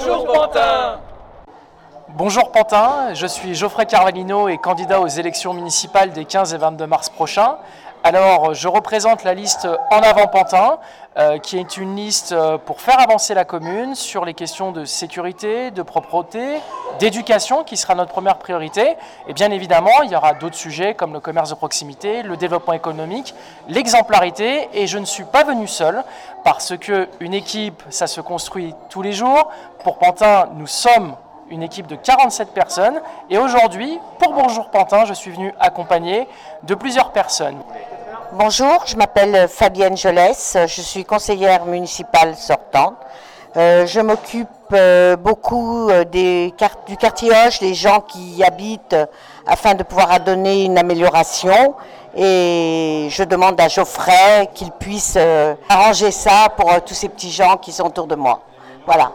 Bonjour 0.00 0.32
Pantin 0.32 1.00
Bonjour 2.08 2.52
Pantin, 2.52 3.12
je 3.12 3.26
suis 3.26 3.54
Geoffrey 3.54 3.84
Carvalino 3.84 4.48
et 4.48 4.56
candidat 4.56 4.98
aux 4.98 5.06
élections 5.06 5.52
municipales 5.52 6.12
des 6.12 6.24
15 6.24 6.54
et 6.54 6.56
22 6.56 6.86
mars 6.86 7.10
prochains. 7.10 7.58
Alors, 8.02 8.54
je 8.54 8.66
représente 8.66 9.24
la 9.24 9.34
liste 9.34 9.68
En 9.90 9.98
avant 9.98 10.26
Pantin, 10.26 10.78
euh, 11.18 11.36
qui 11.36 11.58
est 11.58 11.76
une 11.76 11.96
liste 11.96 12.32
euh, 12.32 12.56
pour 12.56 12.80
faire 12.80 12.98
avancer 12.98 13.34
la 13.34 13.44
commune 13.44 13.94
sur 13.94 14.24
les 14.24 14.32
questions 14.32 14.72
de 14.72 14.86
sécurité, 14.86 15.70
de 15.70 15.82
propreté, 15.82 16.60
d'éducation, 16.98 17.62
qui 17.62 17.76
sera 17.76 17.94
notre 17.94 18.10
première 18.10 18.38
priorité. 18.38 18.96
Et 19.28 19.34
bien 19.34 19.50
évidemment, 19.50 20.02
il 20.02 20.10
y 20.10 20.16
aura 20.16 20.32
d'autres 20.32 20.56
sujets 20.56 20.94
comme 20.94 21.12
le 21.12 21.20
commerce 21.20 21.50
de 21.50 21.56
proximité, 21.56 22.22
le 22.22 22.38
développement 22.38 22.72
économique, 22.72 23.34
l'exemplarité. 23.68 24.70
Et 24.72 24.86
je 24.86 24.96
ne 24.96 25.04
suis 25.04 25.24
pas 25.24 25.44
venu 25.44 25.68
seul, 25.68 26.02
parce 26.42 26.78
qu'une 26.78 27.34
équipe, 27.34 27.82
ça 27.90 28.06
se 28.06 28.22
construit 28.22 28.74
tous 28.88 29.02
les 29.02 29.12
jours. 29.12 29.50
Pour 29.84 29.98
Pantin, 29.98 30.48
nous 30.54 30.66
sommes 30.66 31.16
une 31.50 31.62
équipe 31.62 31.86
de 31.86 31.96
47 31.96 32.50
personnes. 32.50 33.00
Et 33.28 33.38
aujourd'hui, 33.38 33.98
pour 34.18 34.32
Bonjour 34.32 34.70
Pantin, 34.70 35.04
je 35.04 35.12
suis 35.12 35.30
venu 35.30 35.52
accompagné 35.58 36.28
de 36.62 36.74
plusieurs 36.74 37.10
personnes. 37.12 37.58
Bonjour, 38.32 38.84
je 38.86 38.96
m'appelle 38.96 39.48
Fabienne 39.48 39.96
Jolès, 39.96 40.56
je 40.66 40.80
suis 40.80 41.04
conseillère 41.04 41.64
municipale 41.66 42.36
sortante. 42.36 42.94
Euh, 43.56 43.84
je 43.84 43.98
m'occupe 43.98 44.48
euh, 44.72 45.16
beaucoup 45.16 45.90
euh, 45.90 46.04
du 46.04 46.52
quartier 46.52 47.32
Hoche, 47.32 47.58
des 47.58 47.74
gens 47.74 48.00
qui 48.00 48.36
y 48.36 48.44
habitent, 48.44 48.96
afin 49.44 49.74
de 49.74 49.82
pouvoir 49.82 50.20
donner 50.20 50.64
une 50.66 50.78
amélioration. 50.78 51.74
Et 52.16 53.08
je 53.10 53.24
demande 53.24 53.60
à 53.60 53.66
Geoffrey 53.66 54.48
qu'il 54.54 54.70
puisse 54.72 55.16
arranger 55.68 56.10
ça 56.10 56.48
pour 56.56 56.70
tous 56.84 56.94
ces 56.94 57.08
petits 57.08 57.30
gens 57.30 57.56
qui 57.56 57.72
sont 57.72 57.86
autour 57.86 58.06
de 58.06 58.16
moi. 58.16 58.40
Voilà. 58.86 59.12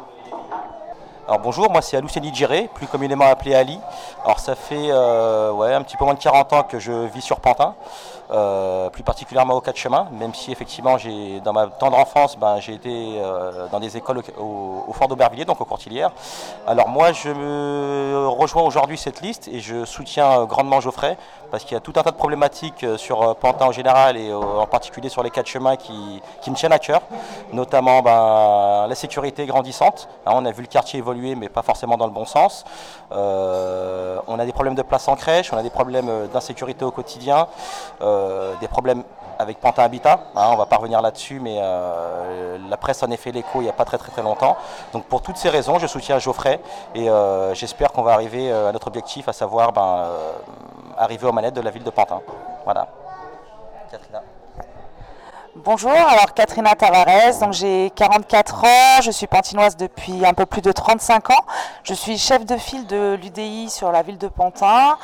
Alors 1.27 1.39
bonjour, 1.39 1.71
moi 1.71 1.81
c'est 1.81 1.97
Alouceni 1.97 2.31
Djiré, 2.31 2.70
plus 2.75 2.85
communément 2.85 3.25
appelé 3.25 3.55
Ali. 3.55 3.79
Alors 4.23 4.39
ça 4.39 4.53
fait 4.53 4.91
ouais, 4.91 5.73
un 5.73 5.81
petit 5.81 5.97
peu 5.97 6.05
moins 6.05 6.13
de 6.13 6.19
40 6.19 6.53
ans 6.53 6.61
que 6.61 6.77
je 6.77 6.91
vis 7.08 7.23
sur 7.23 7.39
Pantin. 7.39 7.73
Euh, 8.31 8.90
plus 8.90 9.04
particulièrement 9.04 9.54
au 9.54 9.62
quatre 9.62 9.78
chemins, 9.78 10.08
même 10.12 10.34
si 10.34 10.52
effectivement 10.52 10.98
j'ai 10.98 11.40
dans 11.42 11.54
ma 11.54 11.68
tendre 11.68 12.00
enfance 12.00 12.40
ben, 12.40 12.59
j'ai 12.59 12.73
été 12.73 12.90
euh, 13.20 13.68
dans 13.72 13.80
des 13.80 13.98
écoles 13.98 14.23
au, 14.40 14.92
Fort 14.94 15.08
d'Aubervilliers, 15.08 15.45
donc 15.45 15.62
aux 15.62 15.66
Courtilières. 15.66 16.09
Alors 16.66 16.88
moi 16.88 17.12
je 17.12 17.30
me 17.30 18.28
rejoins 18.28 18.64
aujourd'hui 18.64 18.98
cette 18.98 19.22
liste 19.22 19.48
et 19.48 19.59
je 19.59 19.86
soutiens 19.86 20.40
euh, 20.40 20.46
grandement 20.46 20.80
Geoffrey 20.80 21.18
parce 21.52 21.64
qu'il 21.64 21.73
y 21.73 21.78
a 21.78 21.81
tout 21.81 21.94
un 21.98 22.02
tas 22.02 22.09
de 22.09 22.16
problématiques 22.16 22.84
sur 22.98 23.36
Pantin 23.36 23.68
en 23.68 23.72
général 23.72 24.18
et 24.18 24.34
en 24.34 24.66
particulier 24.66 25.09
sur 25.09 25.22
les 25.22 25.30
quatre 25.30 25.46
chemins 25.46 25.76
qui, 25.76 26.22
me 26.48 26.56
tiennent 26.56 26.73
à 26.73 26.80
cœur, 26.80 27.02
notamment 27.53 28.02
ben, 28.02 28.88
la 28.90 28.96
sécurité 28.96 29.46
grandissante. 29.46 30.09
Hein, 30.26 30.31
on 30.34 30.46
a 30.46 30.52
vu 30.52 30.64
le 30.64 30.68
quartier 30.68 31.00
évoluer 31.00 31.36
mais 31.36 31.48
pas 31.48 31.62
forcément 31.62 31.98
dans 31.98 32.08
le 32.08 32.12
bon 32.12 32.26
sens. 32.26 32.66
on 33.12 34.40
a 34.40 34.46
des 34.46 34.52
problèmes 34.52 34.76
de 34.76 34.81
place 34.81 35.08
en 35.08 35.16
crèche, 35.16 35.53
on 35.53 35.58
a 35.58 35.64
des 35.64 35.70
problèmes 35.70 36.28
d'insécurité 36.34 36.84
au 36.84 36.92
quotidien. 36.92 37.48
Des 38.59 38.67
problèmes 38.67 39.03
avec 39.39 39.59
Pantin 39.59 39.83
Habitat. 39.83 40.19
Hein, 40.35 40.49
on 40.52 40.55
va 40.55 40.66
pas 40.66 40.77
revenir 40.77 41.02
là-dessus, 41.02 41.39
mais 41.39 41.58
euh, 41.61 42.57
la 42.69 42.77
presse 42.77 43.03
en 43.03 43.11
a 43.11 43.17
fait 43.17 43.31
l'écho 43.31 43.61
il 43.61 43.63
n'y 43.63 43.69
a 43.69 43.73
pas 43.73 43.85
très, 43.85 43.97
très 43.97 44.11
très 44.11 44.22
longtemps. 44.22 44.57
Donc 44.94 45.05
pour 45.05 45.22
toutes 45.22 45.38
ces 45.38 45.49
raisons, 45.49 45.80
je 45.80 45.88
soutiens 45.88 46.19
Geoffrey 46.19 46.59
et 46.94 47.09
euh, 47.09 47.53
j'espère 47.53 47.91
qu'on 47.91 48.03
va 48.03 48.13
arriver 48.13 48.52
à 48.52 48.72
notre 48.72 48.88
objectif, 48.88 49.27
à 49.27 49.33
savoir 49.33 49.72
ben, 49.72 50.07
arriver 50.97 51.27
aux 51.27 51.33
manettes 51.33 51.55
de 51.55 51.61
la 51.61 51.72
ville 51.72 51.83
de 51.83 51.89
Pantin. 51.89 52.22
Voilà. 52.63 52.88
Bonjour, 55.57 55.89
alors 55.89 56.33
Katrina 56.33 56.75
Tavares, 56.75 57.39
donc 57.39 57.53
j'ai 57.53 57.89
44 57.95 58.63
ans, 58.66 59.02
je 59.02 59.09
suis 59.09 59.25
pantinoise 59.25 59.77
depuis 59.77 60.25
un 60.25 60.33
peu 60.33 60.45
plus 60.45 60.61
de 60.61 60.73
35 60.73 61.29
ans. 61.29 61.45
Je 61.83 61.94
suis 61.94 62.17
chef 62.17 62.45
de 62.45 62.57
file 62.57 62.85
de 62.88 63.17
l'UDI 63.22 63.69
sur 63.69 63.89
la 63.94 64.02
ville 64.02 64.17
de 64.17 64.27
Pantin. 64.27 64.97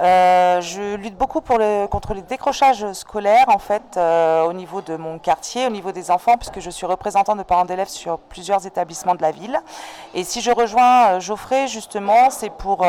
Euh, 0.00 0.60
je 0.60 0.96
lutte 0.96 1.16
beaucoup 1.16 1.40
pour 1.40 1.56
le, 1.56 1.86
contre 1.86 2.14
les 2.14 2.22
décrochages 2.22 2.84
scolaires 2.94 3.44
en 3.46 3.60
fait 3.60 3.96
euh, 3.96 4.42
au 4.42 4.52
niveau 4.52 4.80
de 4.80 4.96
mon 4.96 5.20
quartier, 5.20 5.68
au 5.68 5.70
niveau 5.70 5.92
des 5.92 6.10
enfants, 6.10 6.36
puisque 6.36 6.58
je 6.58 6.68
suis 6.68 6.84
représentant 6.84 7.36
de 7.36 7.44
parents 7.44 7.64
d'élèves 7.64 7.88
sur 7.88 8.18
plusieurs 8.18 8.66
établissements 8.66 9.14
de 9.14 9.22
la 9.22 9.30
ville. 9.30 9.60
Et 10.12 10.24
si 10.24 10.40
je 10.40 10.50
rejoins 10.50 11.06
euh, 11.06 11.20
Geoffrey, 11.20 11.68
justement, 11.68 12.30
c'est 12.30 12.50
pour 12.50 12.84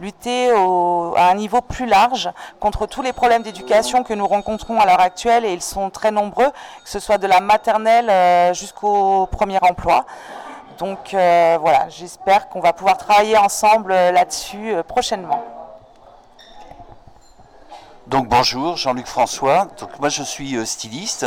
lutter 0.00 0.50
à 0.50 1.30
un 1.30 1.34
niveau 1.34 1.60
plus 1.62 1.86
large 1.86 2.30
contre 2.60 2.86
tous 2.86 3.02
les 3.02 3.12
problèmes 3.12 3.42
d'éducation 3.42 4.02
que 4.02 4.12
nous 4.12 4.26
rencontrons 4.26 4.78
à 4.78 4.84
l'heure 4.84 5.00
actuelle, 5.00 5.44
et 5.44 5.52
ils 5.52 5.62
sont 5.62 5.90
très 5.90 6.10
nombreux, 6.10 6.50
que 6.50 6.88
ce 6.88 6.98
soit 6.98 7.18
de 7.18 7.26
la 7.26 7.40
maternelle 7.40 8.54
jusqu'au 8.54 9.26
premier 9.26 9.58
emploi. 9.62 10.04
Donc 10.78 11.10
voilà, 11.12 11.88
j'espère 11.88 12.48
qu'on 12.48 12.60
va 12.60 12.72
pouvoir 12.72 12.98
travailler 12.98 13.38
ensemble 13.38 13.92
là-dessus 13.92 14.74
prochainement. 14.86 15.61
Donc 18.08 18.28
bonjour, 18.28 18.76
Jean-Luc 18.76 19.06
François. 19.06 19.68
Moi 20.00 20.08
je 20.08 20.24
suis 20.24 20.56
euh, 20.56 20.64
styliste, 20.64 21.24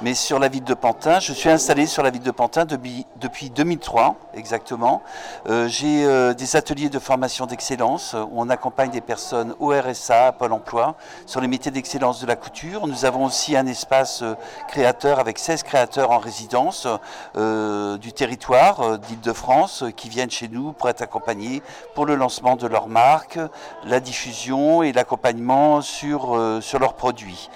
mais 0.00 0.14
sur 0.14 0.38
la 0.38 0.48
ville 0.48 0.64
de 0.64 0.72
Pantin. 0.72 1.20
Je 1.20 1.34
suis 1.34 1.50
installé 1.50 1.84
sur 1.84 2.02
la 2.02 2.08
ville 2.08 2.22
de 2.22 2.30
Pantin 2.30 2.64
depuis, 2.64 3.04
depuis 3.20 3.50
2003 3.50 4.16
exactement. 4.32 5.02
Euh, 5.48 5.68
j'ai 5.68 6.06
euh, 6.06 6.32
des 6.32 6.56
ateliers 6.56 6.88
de 6.88 6.98
formation 6.98 7.44
d'excellence 7.44 8.14
où 8.14 8.40
on 8.40 8.48
accompagne 8.48 8.90
des 8.90 9.02
personnes 9.02 9.54
au 9.60 9.68
RSA, 9.68 10.28
à 10.28 10.32
Pôle 10.32 10.54
Emploi, 10.54 10.94
sur 11.26 11.42
les 11.42 11.46
métiers 11.46 11.70
d'excellence 11.70 12.22
de 12.22 12.26
la 12.26 12.36
couture. 12.36 12.86
Nous 12.86 13.04
avons 13.04 13.26
aussi 13.26 13.54
un 13.54 13.66
espace 13.66 14.24
créateur 14.68 15.18
avec 15.18 15.38
16 15.38 15.62
créateurs 15.62 16.10
en 16.10 16.18
résidence 16.18 16.88
du 17.34 18.12
territoire 18.12 18.98
d'Île-de-France 18.98 19.84
qui 19.94 20.08
viennent 20.08 20.30
chez 20.30 20.48
nous 20.48 20.72
pour 20.72 20.88
être 20.88 21.02
accompagnés 21.02 21.62
pour 21.94 22.06
le 22.06 22.14
lancement 22.14 22.56
de 22.56 22.66
leur 22.66 22.88
marque, 22.88 23.38
la 23.84 24.00
diffusion 24.00 24.82
et 24.82 24.92
l'accompagnement 24.92 25.82
sur 25.82 26.13
euh, 26.22 26.60
sur, 26.60 26.78
leurs 26.78 26.94
produits. 26.94 27.50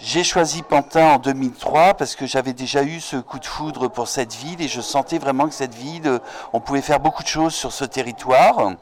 J'ai 0.00 0.24
choisi 0.24 0.62
Pantin 0.62 1.14
en 1.14 1.18
2003 1.18 1.94
parce 1.94 2.16
que 2.16 2.26
j'avais 2.26 2.52
déjà 2.52 2.82
eu 2.82 3.00
ce 3.00 3.16
coup 3.16 3.38
de 3.38 3.44
foudre 3.44 3.88
pour 3.88 4.08
cette 4.08 4.34
ville 4.34 4.60
et 4.62 4.68
je 4.68 4.80
sentais 4.80 5.18
vraiment 5.18 5.46
que 5.46 5.54
cette 5.54 5.74
ville, 5.74 6.06
euh, 6.06 6.18
on 6.52 6.60
pouvait 6.60 6.82
faire 6.82 7.00
beaucoup 7.00 7.22
de 7.22 7.28
choses 7.28 7.54
sur 7.54 7.72
ce 7.72 7.84
territoire. 7.84 8.72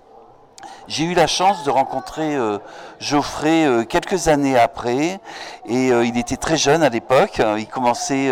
J'ai 0.88 1.04
eu 1.04 1.12
la 1.12 1.26
chance 1.26 1.64
de 1.64 1.70
rencontrer 1.70 2.34
euh, 2.34 2.58
Geoffrey 2.98 3.86
quelques 3.88 4.28
années 4.28 4.58
après 4.58 5.20
et 5.66 5.88
il 5.88 6.18
était 6.18 6.38
très 6.38 6.56
jeune 6.56 6.82
à 6.82 6.88
l'époque. 6.88 7.40
Il 7.58 7.66
commençait, 7.68 8.28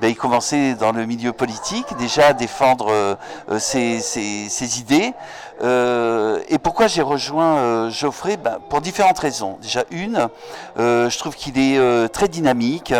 ben, 0.00 0.08
il 0.08 0.14
commençait 0.14 0.74
dans 0.74 0.92
le 0.92 1.04
milieu 1.06 1.32
politique 1.32 1.86
déjà 1.98 2.28
à 2.28 2.32
défendre 2.32 3.16
ses, 3.58 4.78
idées. 4.78 5.14
Euh, 5.60 6.40
et 6.48 6.58
pourquoi 6.58 6.86
j'ai 6.86 7.02
rejoint 7.02 7.58
euh, 7.58 7.90
Geoffrey? 7.90 8.36
Ben, 8.36 8.58
Pour 8.68 8.80
différentes 8.80 9.18
raisons. 9.18 9.58
Déjà 9.60 9.84
une, 9.90 10.28
euh, 10.78 11.10
je 11.10 11.18
trouve 11.18 11.34
qu'il 11.34 11.58
est 11.58 12.08
très 12.10 12.28
dynamique, 12.28 12.94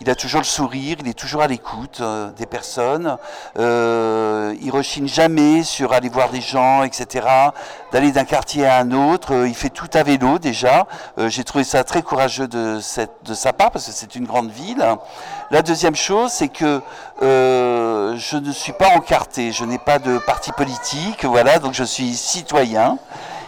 il 0.00 0.10
a 0.10 0.14
toujours 0.14 0.40
le 0.40 0.46
sourire, 0.46 0.96
il 1.00 1.08
est 1.08 1.18
toujours 1.18 1.42
à 1.42 1.46
l'écoute 1.46 2.02
des 2.36 2.46
personnes, 2.46 3.16
il 3.56 4.70
rechigne 4.70 5.08
jamais 5.08 5.62
sur 5.62 5.92
aller 5.92 6.08
voir 6.08 6.30
des 6.30 6.40
gens, 6.40 6.82
etc., 6.82 7.26
d'aller 7.92 8.12
d'un 8.12 8.24
quartier 8.30 8.64
à 8.64 8.78
un 8.78 8.92
autre, 8.92 9.44
il 9.48 9.56
fait 9.56 9.70
tout 9.70 9.90
à 9.92 10.04
vélo 10.04 10.38
déjà. 10.38 10.86
j'ai 11.18 11.42
trouvé 11.42 11.64
ça 11.64 11.82
très 11.82 12.00
courageux 12.00 12.46
de, 12.46 12.78
sa 12.80 13.52
part 13.52 13.72
parce 13.72 13.86
que 13.86 13.92
c'est 13.92 14.14
une 14.14 14.24
grande 14.24 14.50
ville. 14.50 14.84
La 15.50 15.62
deuxième 15.62 15.96
chose, 15.96 16.30
c'est 16.30 16.46
que 16.48 16.80
je 17.20 18.36
ne 18.36 18.52
suis 18.52 18.72
pas 18.72 18.90
encarté, 18.90 19.50
je 19.50 19.64
n'ai 19.64 19.78
pas 19.78 19.98
de 19.98 20.18
parti 20.18 20.52
politique, 20.52 21.24
voilà, 21.24 21.58
donc 21.58 21.74
je 21.74 21.82
suis 21.82 22.14
citoyen. 22.14 22.98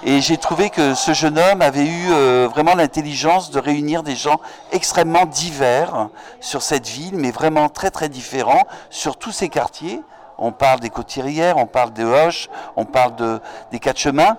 Et 0.04 0.20
j'ai 0.20 0.36
trouvé 0.36 0.68
que 0.68 0.94
ce 0.94 1.12
jeune 1.12 1.38
homme 1.38 1.62
avait 1.62 1.86
eu 1.86 2.10
euh, 2.10 2.48
vraiment 2.50 2.74
l'intelligence 2.74 3.52
de 3.52 3.60
réunir 3.60 4.02
des 4.02 4.16
gens 4.16 4.40
extrêmement 4.72 5.26
divers 5.26 6.08
sur 6.40 6.60
cette 6.60 6.88
ville, 6.88 7.14
mais 7.14 7.30
vraiment 7.30 7.68
très 7.68 7.92
très 7.92 8.08
différents 8.08 8.64
sur 8.90 9.16
tous 9.16 9.30
ces 9.30 9.48
quartiers. 9.48 10.02
On 10.38 10.50
parle 10.50 10.80
des 10.80 10.90
Côtirières, 10.90 11.56
on 11.56 11.66
parle 11.66 11.92
de 11.92 12.02
Hoche, 12.02 12.48
on 12.74 12.84
parle 12.84 13.14
de, 13.14 13.40
des 13.70 13.78
quatre 13.78 13.98
chemins. 13.98 14.38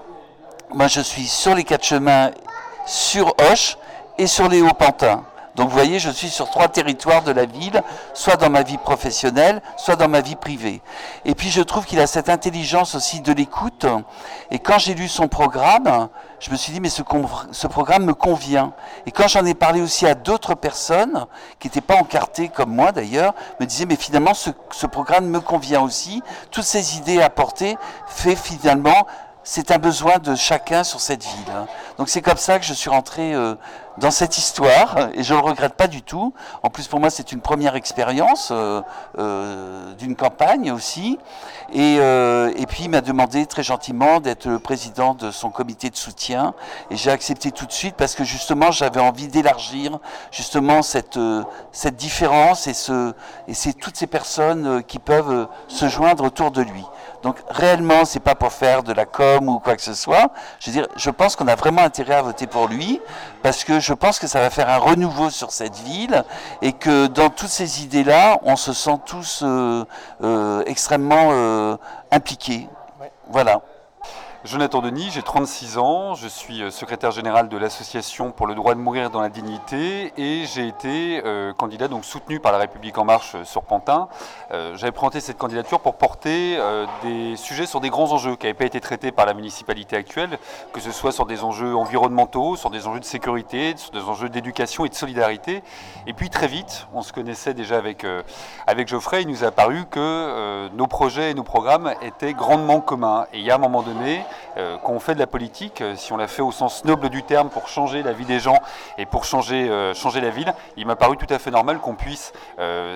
Moi 0.73 0.87
je 0.87 1.01
suis 1.01 1.27
sur 1.27 1.53
les 1.53 1.63
quatre 1.63 1.83
chemins, 1.83 2.31
sur 2.87 3.35
Hoche 3.39 3.77
et 4.17 4.25
sur 4.25 4.49
les 4.49 4.61
Hauts-Pantins. 4.61 5.23
Donc 5.55 5.69
vous 5.69 5.75
voyez, 5.75 5.99
je 5.99 6.09
suis 6.09 6.29
sur 6.29 6.49
trois 6.49 6.67
territoires 6.67 7.21
de 7.21 7.31
la 7.31 7.45
ville, 7.45 7.83
soit 8.15 8.37
dans 8.37 8.49
ma 8.49 8.63
vie 8.63 8.79
professionnelle, 8.79 9.61
soit 9.77 9.95
dans 9.95 10.07
ma 10.07 10.21
vie 10.21 10.35
privée. 10.35 10.81
Et 11.25 11.35
puis 11.35 11.51
je 11.51 11.61
trouve 11.61 11.85
qu'il 11.85 11.99
a 11.99 12.07
cette 12.07 12.27
intelligence 12.27 12.95
aussi 12.95 13.21
de 13.21 13.31
l'écoute. 13.33 13.85
Et 14.49 14.57
quand 14.57 14.79
j'ai 14.79 14.95
lu 14.95 15.07
son 15.07 15.27
programme, 15.27 16.09
je 16.39 16.49
me 16.49 16.55
suis 16.55 16.73
dit, 16.73 16.79
mais 16.79 16.89
ce, 16.89 17.03
programme 17.67 18.05
me 18.05 18.15
convient. 18.15 18.73
Et 19.05 19.11
quand 19.11 19.27
j'en 19.27 19.45
ai 19.45 19.53
parlé 19.53 19.79
aussi 19.79 20.07
à 20.07 20.15
d'autres 20.15 20.55
personnes, 20.55 21.27
qui 21.59 21.67
n'étaient 21.67 21.81
pas 21.81 21.97
encartées 21.97 22.49
comme 22.49 22.73
moi 22.73 22.91
d'ailleurs, 22.91 23.35
me 23.59 23.67
disaient, 23.67 23.85
mais 23.85 23.95
finalement, 23.95 24.33
ce 24.33 24.87
programme 24.87 25.27
me 25.27 25.39
convient 25.39 25.81
aussi. 25.81 26.23
Toutes 26.49 26.63
ces 26.63 26.97
idées 26.97 27.21
apportées 27.21 27.77
fait 28.07 28.35
finalement 28.35 29.05
c'est 29.43 29.71
un 29.71 29.77
besoin 29.77 30.19
de 30.19 30.35
chacun 30.35 30.83
sur 30.83 31.01
cette 31.01 31.23
ville. 31.23 31.53
Donc 31.97 32.09
c'est 32.09 32.21
comme 32.21 32.37
ça 32.37 32.59
que 32.59 32.65
je 32.65 32.73
suis 32.73 32.89
rentré 32.89 33.33
euh, 33.33 33.55
dans 33.97 34.11
cette 34.11 34.37
histoire 34.37 35.09
et 35.13 35.23
je 35.23 35.33
ne 35.33 35.39
le 35.39 35.45
regrette 35.45 35.73
pas 35.73 35.87
du 35.87 36.01
tout. 36.01 36.33
En 36.63 36.69
plus, 36.69 36.87
pour 36.87 36.99
moi, 36.99 37.09
c'est 37.09 37.31
une 37.31 37.41
première 37.41 37.75
expérience 37.75 38.49
euh, 38.51 38.81
euh, 39.17 39.93
d'une 39.95 40.15
campagne 40.15 40.71
aussi. 40.71 41.19
Et, 41.73 41.97
euh, 41.99 42.51
et 42.55 42.65
puis, 42.65 42.83
il 42.83 42.89
m'a 42.89 43.01
demandé 43.01 43.45
très 43.45 43.63
gentiment 43.63 44.19
d'être 44.19 44.47
le 44.47 44.59
président 44.59 45.15
de 45.15 45.31
son 45.31 45.49
comité 45.49 45.89
de 45.89 45.95
soutien. 45.95 46.53
Et 46.91 46.95
j'ai 46.95 47.11
accepté 47.11 47.51
tout 47.51 47.65
de 47.65 47.71
suite 47.71 47.95
parce 47.95 48.15
que 48.15 48.23
justement, 48.23 48.71
j'avais 48.71 48.99
envie 48.99 49.27
d'élargir 49.27 49.99
justement 50.31 50.81
cette, 50.81 51.19
cette 51.71 51.95
différence 51.95 52.67
et, 52.67 52.73
ce, 52.73 53.13
et 53.47 53.53
c'est 53.53 53.73
toutes 53.73 53.97
ces 53.97 54.07
personnes 54.07 54.83
qui 54.83 54.99
peuvent 54.99 55.47
se 55.67 55.87
joindre 55.89 56.23
autour 56.23 56.51
de 56.51 56.61
lui. 56.61 56.85
Donc 57.23 57.37
réellement, 57.49 58.03
c'est 58.03 58.19
pas 58.19 58.35
pour 58.35 58.51
faire 58.51 58.83
de 58.83 58.91
la 58.91 59.05
com 59.05 59.47
ou 59.47 59.59
quoi 59.59 59.75
que 59.77 59.81
ce 59.81 59.93
soit. 59.93 60.29
Je 60.59 60.69
veux 60.69 60.73
dire, 60.73 60.87
je 60.97 61.09
pense 61.09 61.37
qu'on 61.37 61.47
a 61.47 61.55
vraiment 61.55 61.81
intérêt 61.81 62.15
à 62.15 62.21
voter 62.21 62.47
pour 62.47 62.67
lui 62.67 62.99
parce 63.41 63.63
que 63.63 63.79
je 63.79 63.93
pense 63.93 64.19
que 64.19 64.27
ça 64.27 64.41
va 64.41 64.49
faire 64.49 64.69
un 64.69 64.77
renouveau 64.77 65.29
sur 65.29 65.51
cette 65.51 65.77
ville 65.77 66.23
et 66.61 66.73
que 66.73 67.07
dans 67.07 67.29
toutes 67.29 67.49
ces 67.49 67.81
idées-là, 67.81 68.39
on 68.43 68.57
se 68.57 68.73
sent 68.73 68.97
tous 69.05 69.41
euh, 69.41 69.85
euh, 70.21 70.63
extrêmement 70.65 71.29
euh, 71.63 71.77
impliqués. 72.11 72.67
Voilà. 73.27 73.61
Jonathan 74.45 74.81
Denis, 74.81 75.09
j'ai 75.13 75.21
36 75.21 75.77
ans, 75.77 76.15
je 76.15 76.27
suis 76.27 76.61
euh, 76.63 76.69
secrétaire 76.69 77.11
général 77.11 77.47
de 77.47 77.55
l'association 77.55 78.31
pour 78.31 78.45
le 78.45 78.55
droit 78.55 78.75
de 78.75 78.79
mourir 78.81 79.09
dans 79.09 79.21
la 79.21 79.29
dignité 79.29 80.11
et 80.17 80.45
j'ai 80.47 80.67
été 80.67 81.21
euh, 81.23 81.53
candidat 81.53 81.87
donc 81.87 82.03
soutenu 82.03 82.41
par 82.41 82.51
la 82.51 82.57
République 82.57 82.97
en 82.97 83.05
marche 83.05 83.35
euh, 83.35 83.45
sur 83.45 83.63
Pantin. 83.63 84.09
J'avais 84.75 84.91
présenté 84.91 85.19
cette 85.19 85.37
candidature 85.39 85.79
pour 85.79 85.95
porter 85.95 86.59
des 87.01 87.35
sujets 87.37 87.65
sur 87.65 87.81
des 87.81 87.89
grands 87.89 88.11
enjeux 88.11 88.35
qui 88.35 88.45
n'avaient 88.45 88.53
pas 88.53 88.65
été 88.65 88.79
traités 88.79 89.11
par 89.11 89.25
la 89.25 89.33
municipalité 89.33 89.95
actuelle, 89.95 90.37
que 90.73 90.79
ce 90.79 90.91
soit 90.91 91.11
sur 91.11 91.25
des 91.25 91.43
enjeux 91.43 91.75
environnementaux, 91.75 92.55
sur 92.55 92.69
des 92.69 92.85
enjeux 92.85 92.99
de 92.99 93.05
sécurité, 93.05 93.73
sur 93.77 93.89
des 93.89 94.01
enjeux 94.01 94.29
d'éducation 94.29 94.85
et 94.85 94.89
de 94.89 94.93
solidarité. 94.93 95.63
Et 96.05 96.13
puis 96.13 96.29
très 96.29 96.47
vite, 96.47 96.87
on 96.93 97.01
se 97.01 97.11
connaissait 97.11 97.55
déjà 97.55 97.77
avec, 97.77 98.05
avec 98.67 98.87
Geoffrey, 98.87 99.23
il 99.23 99.27
nous 99.27 99.43
a 99.43 99.49
paru 99.49 99.85
que 99.89 100.69
nos 100.75 100.85
projets 100.85 101.31
et 101.31 101.33
nos 101.33 101.43
programmes 101.43 101.91
étaient 102.03 102.33
grandement 102.33 102.79
communs. 102.79 103.25
Et 103.33 103.39
il 103.39 103.45
y 103.45 103.49
a 103.49 103.55
un 103.55 103.59
moment 103.59 103.81
donné, 103.81 104.23
euh, 104.57 104.77
quand 104.83 104.91
on 104.91 104.99
fait 104.99 105.15
de 105.15 105.19
la 105.19 105.27
politique, 105.27 105.81
euh, 105.81 105.95
si 105.95 106.13
on 106.13 106.17
la 106.17 106.27
fait 106.27 106.41
au 106.41 106.51
sens 106.51 106.85
noble 106.85 107.09
du 107.09 107.23
terme 107.23 107.49
pour 107.49 107.67
changer 107.67 108.03
la 108.03 108.13
vie 108.13 108.25
des 108.25 108.39
gens 108.39 108.59
et 108.97 109.05
pour 109.05 109.25
changer, 109.25 109.69
euh, 109.69 109.93
changer 109.93 110.21
la 110.21 110.29
ville, 110.29 110.53
il 110.77 110.85
m'a 110.85 110.95
paru 110.95 111.17
tout 111.17 111.31
à 111.33 111.39
fait 111.39 111.51
normal 111.51 111.79
qu'on 111.79 111.95
puisse 111.95 112.33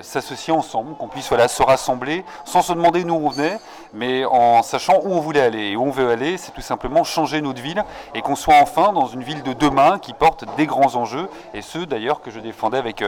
s'associer 0.02 0.52
ensemble, 0.52 0.96
qu'on 0.96 1.08
puisse 1.08 1.28
se 1.28 1.62
rassembler 1.62 2.24
sans 2.44 2.62
se 2.62 2.72
demander 2.72 3.04
d'où 3.04 3.14
on 3.14 3.28
venait, 3.28 3.58
mais 3.92 4.24
en 4.24 4.62
sachant 4.62 5.00
où 5.02 5.12
on 5.12 5.20
voulait 5.20 5.40
aller. 5.40 5.70
Et 5.70 5.76
où 5.76 5.82
on 5.82 5.90
veut 5.90 6.10
aller, 6.10 6.36
c'est 6.36 6.52
tout 6.52 6.60
simplement 6.60 7.04
changer 7.04 7.40
notre 7.40 7.60
ville 7.60 7.84
et 8.14 8.22
qu'on 8.22 8.36
soit 8.36 8.56
enfin 8.60 8.92
dans 8.92 9.06
une 9.06 9.22
ville 9.22 9.42
de 9.42 9.52
demain 9.52 9.98
qui 9.98 10.12
porte 10.12 10.44
des 10.56 10.66
grands 10.66 10.94
enjeux, 10.96 11.28
et 11.54 11.62
ceux 11.62 11.86
d'ailleurs 11.86 12.20
que 12.20 12.30
je 12.30 12.40
défendais 12.40 12.78
avec, 12.78 13.04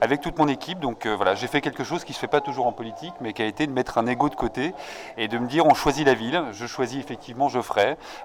avec 0.00 0.20
toute 0.20 0.38
mon 0.38 0.48
équipe. 0.48 0.80
Donc 0.80 1.06
voilà, 1.06 1.34
j'ai 1.34 1.46
fait 1.46 1.60
quelque 1.60 1.84
chose 1.84 2.04
qui 2.04 2.12
ne 2.12 2.14
se 2.14 2.20
fait 2.20 2.28
pas 2.28 2.40
toujours 2.40 2.66
en 2.66 2.72
politique, 2.72 3.14
mais 3.20 3.32
qui 3.32 3.42
a 3.42 3.46
été 3.46 3.66
de 3.66 3.72
mettre 3.72 3.98
un 3.98 4.06
ego 4.06 4.28
de 4.28 4.34
côté 4.34 4.74
et 5.16 5.28
de 5.28 5.38
me 5.38 5.46
dire 5.46 5.66
on 5.66 5.74
choisit 5.74 6.06
la 6.06 6.14
ville. 6.14 6.42
Je 6.52 6.66
choisis 6.66 6.98
effectivement 6.98 7.48
Geoffrey 7.48 7.73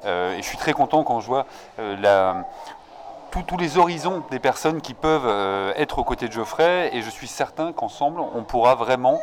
euh, 0.05 0.33
et 0.33 0.41
je 0.41 0.47
suis 0.47 0.57
très 0.57 0.73
content 0.73 1.03
quand 1.03 1.19
je 1.19 1.27
vois 1.27 1.45
euh, 1.79 2.33
tous 3.31 3.57
les 3.57 3.77
horizons 3.77 4.23
des 4.31 4.39
personnes 4.39 4.81
qui 4.81 4.95
peuvent 4.95 5.27
euh, 5.27 5.71
être 5.75 5.99
aux 5.99 6.03
côtés 6.03 6.27
de 6.27 6.33
Geoffrey 6.33 6.89
et 6.93 7.01
je 7.01 7.09
suis 7.09 7.27
certain 7.27 7.73
qu'ensemble 7.73 8.19
on 8.19 8.43
pourra 8.43 8.75
vraiment 8.75 9.21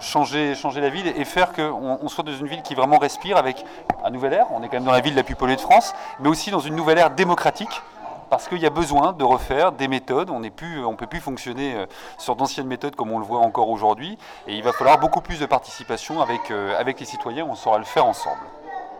changer, 0.00 0.54
la 0.76 0.88
ville 0.90 1.06
et 1.08 1.24
faire 1.24 1.52
qu'on 1.52 1.98
on 2.02 2.08
soit 2.08 2.24
dans 2.24 2.34
une 2.34 2.46
ville 2.46 2.62
qui 2.62 2.74
vraiment 2.74 2.98
respire 2.98 3.36
avec 3.36 3.64
un 4.04 4.10
nouvel 4.10 4.34
air. 4.34 4.46
On 4.50 4.62
est 4.62 4.66
quand 4.66 4.76
même 4.76 4.84
dans 4.84 4.92
la 4.92 5.00
ville 5.00 5.14
la 5.14 5.22
plus 5.22 5.36
polluée 5.36 5.56
de 5.56 5.60
France, 5.60 5.94
mais 6.20 6.28
aussi 6.28 6.50
dans 6.50 6.60
une 6.60 6.76
nouvelle 6.76 6.98
ère 6.98 7.10
démocratique 7.10 7.82
parce 8.28 8.46
qu'il 8.46 8.58
y 8.58 8.66
a 8.66 8.70
besoin 8.70 9.12
de 9.12 9.24
refaire 9.24 9.72
des 9.72 9.88
méthodes. 9.88 10.30
On 10.30 10.38
ne 10.38 10.48
peut 10.48 11.06
plus 11.06 11.20
fonctionner 11.20 11.74
sur 12.16 12.36
d'anciennes 12.36 12.68
méthodes 12.68 12.94
comme 12.94 13.10
on 13.10 13.18
le 13.18 13.24
voit 13.24 13.40
encore 13.40 13.70
aujourd'hui. 13.70 14.18
Et 14.46 14.54
il 14.54 14.62
va 14.62 14.72
falloir 14.72 14.98
beaucoup 14.98 15.20
plus 15.20 15.40
de 15.40 15.46
participation 15.46 16.20
avec 16.20 17.00
les 17.00 17.06
citoyens. 17.06 17.46
On 17.50 17.56
saura 17.56 17.78
le 17.78 17.84
faire 17.84 18.06
ensemble. 18.06 18.42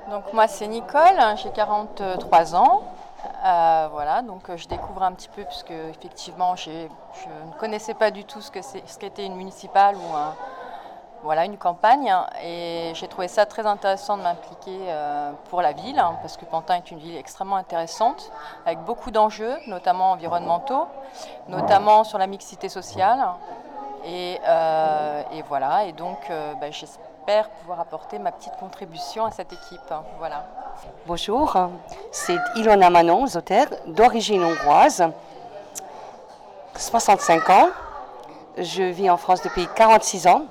Donc 0.08 0.32
moi 0.32 0.48
c'est 0.48 0.66
Nicole, 0.66 1.18
hein, 1.18 1.36
j'ai 1.36 1.50
43 1.50 2.54
ans. 2.56 2.82
Euh, 3.44 3.88
voilà, 3.92 4.22
donc 4.22 4.48
euh, 4.48 4.56
je 4.56 4.66
découvre 4.66 5.02
un 5.02 5.12
petit 5.12 5.28
peu 5.28 5.44
puisque 5.44 5.70
effectivement 5.70 6.56
je 6.56 6.70
ne 6.70 7.58
connaissais 7.58 7.92
pas 7.94 8.10
du 8.10 8.24
tout 8.24 8.40
ce 8.40 8.50
que 8.50 8.62
ce 8.62 8.98
qu'était 8.98 9.26
une 9.26 9.36
municipale 9.36 9.96
ou 9.96 10.16
voilà, 11.22 11.44
une 11.44 11.58
campagne 11.58 12.10
et 12.42 12.92
j'ai 12.94 13.06
trouvé 13.08 13.28
ça 13.28 13.44
très 13.44 13.66
intéressant 13.66 14.16
de 14.16 14.22
m'impliquer 14.22 14.78
euh, 14.88 15.32
pour 15.50 15.60
la 15.60 15.72
ville 15.72 15.98
hein, 15.98 16.16
parce 16.22 16.38
que 16.38 16.46
Pantin 16.46 16.76
est 16.76 16.90
une 16.90 16.98
ville 16.98 17.16
extrêmement 17.16 17.56
intéressante 17.56 18.32
avec 18.64 18.78
beaucoup 18.80 19.10
d'enjeux, 19.10 19.54
notamment 19.66 20.12
environnementaux, 20.12 20.86
notamment 21.48 22.04
sur 22.04 22.16
la 22.16 22.26
mixité 22.26 22.70
sociale 22.70 23.22
et, 24.06 24.40
voilà, 25.46 25.84
et 25.84 25.92
donc 25.92 26.18
ben, 26.28 26.72
j'espère 26.72 27.09
pouvoir 27.60 27.80
apporter 27.80 28.18
ma 28.18 28.32
petite 28.32 28.56
contribution 28.58 29.24
à 29.24 29.30
cette 29.30 29.52
équipe. 29.52 29.94
Voilà. 30.18 30.46
Bonjour, 31.06 31.56
c'est 32.10 32.36
Ilona 32.56 32.90
Manon, 32.90 33.26
Zoter, 33.26 33.64
d'origine 33.86 34.42
hongroise, 34.42 35.04
65 36.76 37.50
ans. 37.50 37.68
Je 38.58 38.82
vis 38.82 39.08
en 39.10 39.16
France 39.16 39.42
depuis 39.42 39.68
46 39.74 40.26
ans. 40.26 40.42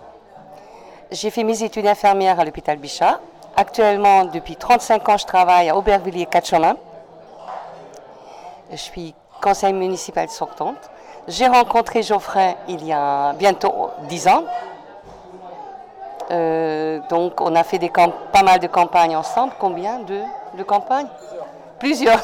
J'ai 1.11 1.31
fait 1.31 1.43
mes 1.43 1.63
études 1.63 1.87
infirmières 1.87 2.39
à 2.39 2.45
l'hôpital 2.45 2.77
Bichat. 2.77 3.19
Actuellement, 3.57 4.25
depuis 4.25 4.55
35 4.55 5.09
ans, 5.09 5.17
je 5.17 5.25
travaille 5.25 5.69
à 5.69 5.75
Aubervilliers 5.75 6.27
4 6.27 6.47
Chemins. 6.47 6.77
Je 8.71 8.77
suis 8.77 9.15
conseil 9.41 9.73
municipal 9.73 10.29
sortante. 10.29 10.89
J'ai 11.27 11.47
rencontré 11.47 12.03
Geoffrey 12.03 12.55
il 12.67 12.85
y 12.85 12.93
a 12.93 13.33
bientôt 13.33 13.89
10 14.07 14.27
ans 14.29 14.43
euh, 16.31 16.99
donc, 17.09 17.41
on 17.41 17.55
a 17.55 17.63
fait 17.63 17.79
des 17.79 17.89
pas 17.89 18.43
mal 18.43 18.59
de 18.59 18.67
campagnes 18.67 19.15
ensemble. 19.15 19.53
Combien 19.59 19.99
de, 19.99 20.63
campagnes? 20.63 21.07
Plusieurs. 21.79 22.21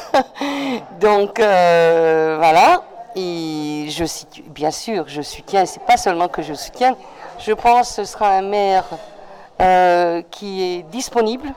donc, 1.00 1.40
euh, 1.40 2.36
voilà. 2.38 2.82
Et 3.16 3.86
je, 3.88 4.04
bien 4.48 4.70
sûr, 4.70 5.08
je 5.08 5.22
soutiens, 5.22 5.64
c'est 5.64 5.82
pas 5.84 5.96
seulement 5.96 6.28
que 6.28 6.42
je 6.42 6.52
soutiens, 6.52 6.94
je 7.38 7.52
pense 7.52 7.88
que 7.88 7.94
ce 7.94 8.04
sera 8.04 8.28
un 8.28 8.42
maire 8.42 8.84
euh, 9.62 10.20
qui 10.30 10.62
est 10.62 10.82
disponible, 10.82 11.50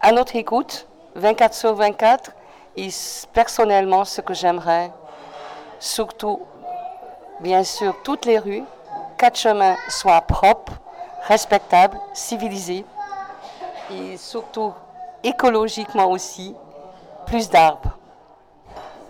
à 0.00 0.10
notre 0.10 0.34
écoute, 0.34 0.88
24 1.14 1.54
sur 1.54 1.74
24. 1.74 2.32
Et 2.76 2.88
personnellement, 3.32 4.04
ce 4.04 4.20
que 4.20 4.34
j'aimerais, 4.34 4.90
surtout, 5.78 6.40
bien 7.40 7.62
sûr, 7.62 7.94
toutes 8.02 8.24
les 8.24 8.38
rues, 8.38 8.64
quatre 9.18 9.36
chemins 9.36 9.76
soient 9.88 10.22
propres, 10.22 10.74
respectables, 11.26 11.98
civilisés 12.14 12.86
et 13.90 14.16
surtout 14.16 14.72
écologiquement 15.22 16.06
aussi, 16.10 16.54
plus 17.26 17.50
d'arbres 17.50 17.98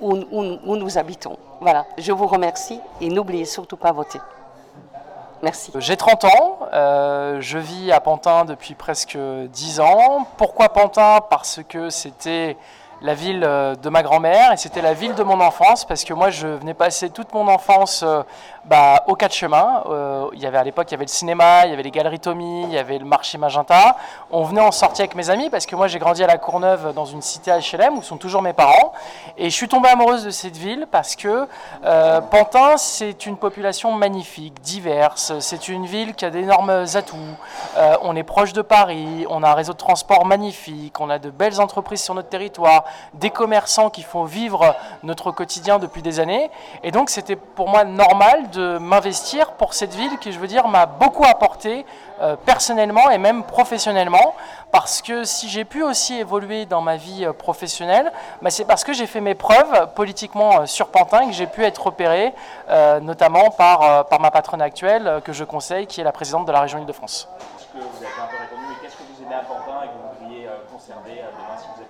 où, 0.01 0.15
nous 0.15 0.99
habitons. 0.99 1.37
Voilà, 1.61 1.85
je 1.99 2.13
vous 2.13 2.27
remercie 2.27 2.81
et 3.01 3.09
n'oubliez 3.09 3.45
surtout 3.45 3.77
pas 3.77 3.93
voter. 3.93 4.21
Merci. 5.43 5.73
J'ai 5.77 5.97
30 5.97 6.25
ans, 6.25 6.59
euh, 6.73 7.41
je 7.41 7.59
vis 7.59 7.93
à 7.93 8.01
Pantin 8.01 8.45
depuis 8.45 8.75
presque 8.75 9.17
10 9.17 9.81
ans. 9.81 10.27
Pourquoi 10.37 10.69
Pantin? 10.71 11.21
Parce 11.31 11.61
que 11.69 11.91
c'était 11.91 12.57
la 13.01 13.15
ville 13.15 13.45
euh, 13.45 13.77
de 13.77 13.89
ma 13.91 14.03
grand-mère 14.03 14.53
et 14.53 14.57
c'était 14.57 14.83
la 14.83 14.93
ville 14.93 15.15
de 15.15 15.23
mon 15.23 15.41
enfance 15.41 15.85
parce 15.85 16.05
que 16.05 16.13
moi 16.13 16.31
je 16.31 16.49
venais 16.49 16.75
passer 16.75 17.11
toute 17.11 17.33
mon 17.33 17.47
enfance 17.47 18.03
euh, 18.03 18.23
bah, 18.65 19.05
au 19.07 19.15
quatre 19.15 19.35
chemins. 19.35 19.85
Euh, 19.89 20.29
il 20.33 20.41
y 20.41 20.47
avait 20.47 20.59
à 20.59 20.65
l'époque 20.65 20.91
il 20.91 20.93
y 20.93 20.95
avait 20.95 21.05
le 21.05 21.11
cinéma, 21.11 21.65
il 21.65 21.71
y 21.71 21.73
avait 21.73 21.85
les 21.85 21.93
galeries 21.93 22.19
Tommy, 22.19 22.65
il 22.65 22.73
y 22.73 22.79
avait 22.79 22.99
le 22.99 23.05
marché 23.05 23.39
Magenta. 23.39 23.97
On 24.31 24.43
venait 24.43 24.61
en 24.61 24.73
sortir 24.73 25.05
avec 25.05 25.15
mes 25.15 25.31
amis 25.31 25.49
parce 25.49 25.65
que 25.65 25.77
moi 25.77 25.87
j'ai 25.87 25.99
grandi 25.99 26.25
à 26.25 26.27
la 26.27 26.39
Courneuve 26.39 26.93
dans 26.93 27.05
une 27.05 27.23
cité 27.23 27.53
HLM 27.53 27.99
où 27.99 28.03
sont 28.03 28.17
toujours 28.17 28.43
mes 28.43 28.53
parents 28.53 28.93
et 29.37 29.49
je 29.49 29.55
suis 29.55 29.69
tombée 29.69 29.89
amoureuse 29.89 30.25
de 30.25 30.31
cette 30.31 30.57
ville 30.57 30.87
parce 30.91 31.15
que 31.15 31.47
Pantin 32.31 32.77
c'est 32.77 33.27
une 33.27 33.37
population 33.37 33.93
magnifique, 33.93 34.61
diverse. 34.61 35.39
C'est 35.39 35.69
une 35.69 35.87
ville 35.87 36.15
qui 36.15 36.25
a 36.25 36.31
d'énormes 36.31 36.85
atouts. 36.95 37.17
on 38.03 38.17
est 38.17 38.23
proche 38.25 38.53
de 38.53 38.63
Paris, 38.63 39.25
on 39.31 39.43
a 39.43 39.51
un 39.51 39.55
réseau 39.55 39.73
de 39.73 39.79
transport 39.79 40.25
magnifique, 40.27 40.99
on 41.01 41.11
a 41.11 41.19
de 41.19 41.31
belles 41.31 41.61
entreprises 41.61 42.03
sur 42.03 42.15
notre 42.15 42.29
territoire 42.29 42.85
des 43.15 43.31
commerçants 43.31 43.91
qui 43.91 44.03
font 44.03 44.25
vivre 44.25 44.75
notre 45.03 45.31
quotidien 45.31 45.79
depuis 45.79 46.03
des 46.03 46.21
années. 46.21 46.51
Et 46.83 46.91
donc 46.91 47.11
c'était 47.11 47.37
pour 47.37 47.69
moi 47.69 47.85
normal 47.85 48.51
de 48.51 48.79
m'investir 48.79 49.53
pour 49.53 49.75
cette 49.75 49.95
ville 49.95 50.19
qui, 50.19 50.33
je 50.33 50.39
veux 50.39 50.47
dire, 50.47 50.69
m'a 50.69 50.87
beaucoup 50.87 51.25
apporté 51.25 51.85
euh, 52.21 52.35
personnellement 52.35 53.11
et 53.11 53.19
même 53.19 53.45
professionnellement. 53.45 54.35
Parce 54.73 55.03
que 55.03 55.23
si 55.25 55.49
j'ai 55.49 55.65
pu 55.65 55.83
aussi 55.83 56.19
évoluer 56.19 56.67
dans 56.67 56.81
ma 56.81 56.97
vie 56.97 57.25
euh, 57.25 57.33
professionnelle, 57.33 58.13
bah, 58.43 58.51
c'est 58.51 58.65
parce 58.65 58.83
que 58.83 58.93
j'ai 58.93 59.07
fait 59.07 59.21
mes 59.21 59.37
preuves 59.37 59.93
politiquement 59.95 60.61
euh, 60.61 60.67
sur 60.67 60.89
Pantin 60.89 61.27
que 61.27 61.33
j'ai 61.33 61.47
pu 61.47 61.65
être 61.65 61.87
repéré, 61.87 62.35
notamment 63.03 63.51
par, 63.51 64.07
ma 64.21 64.31
patronne 64.31 64.63
actuelle 64.63 65.21
que 65.25 65.33
je 65.33 65.45
conseille, 65.45 65.87
qui 65.87 66.01
est 66.01 66.05
la 66.05 66.13
présidente 66.13 66.47
de 66.47 66.53
la 66.53 66.61
région 66.61 66.79
Île-de-France. 66.79 67.29
Qu'est-ce 67.41 68.97
que 68.97 69.03
vous 69.03 69.23
aimez 69.23 69.35
à 69.35 69.45
Pantin 69.45 69.85
et 69.85 69.89
que 69.89 69.93
vous 69.93 70.21
voudriez 70.21 70.49
conserver 70.71 71.17
demain 71.17 71.57
si 71.57 71.67
vous 71.69 71.81
maire 71.81 71.88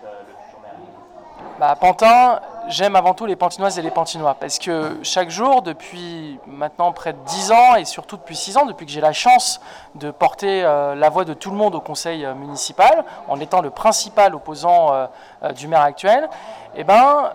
bah, 1.59 1.75
Pantin, 1.75 2.41
j'aime 2.69 2.95
avant 2.95 3.15
tout 3.15 3.27
les 3.27 3.35
Pantinoises 3.35 3.79
et 3.79 3.83
les 3.83 3.91
Pantinois 3.91 4.37
parce 4.39 4.61
que 4.61 4.99
chaque 5.03 5.29
jour, 5.29 5.63
depuis 5.63 6.39
maintenant 6.47 6.93
près 6.93 7.13
de 7.13 7.19
10 7.27 7.53
ans 7.53 7.75
et 7.75 7.85
surtout 7.85 8.17
depuis 8.17 8.37
6 8.37 8.57
ans, 8.59 8.67
depuis 8.67 8.87
que 8.87 8.93
j'ai 8.93 9.01
la 9.01 9.13
chance 9.13 9.61
de 9.97 10.13
porter 10.13 10.63
euh, 10.65 10.95
la 10.95 11.09
voix 11.09 11.25
de 11.25 11.35
tout 11.35 11.51
le 11.51 11.57
monde 11.57 11.75
au 11.75 11.81
conseil 11.81 12.25
euh, 12.25 12.35
municipal, 12.35 13.05
en 13.27 13.41
étant 13.41 13.61
le 13.61 13.71
principal 13.71 14.37
opposant 14.37 14.93
euh, 14.93 15.53
du 15.53 15.67
maire 15.67 15.81
actuel, 15.81 16.29
eh 16.77 16.85
ben, 16.85 17.33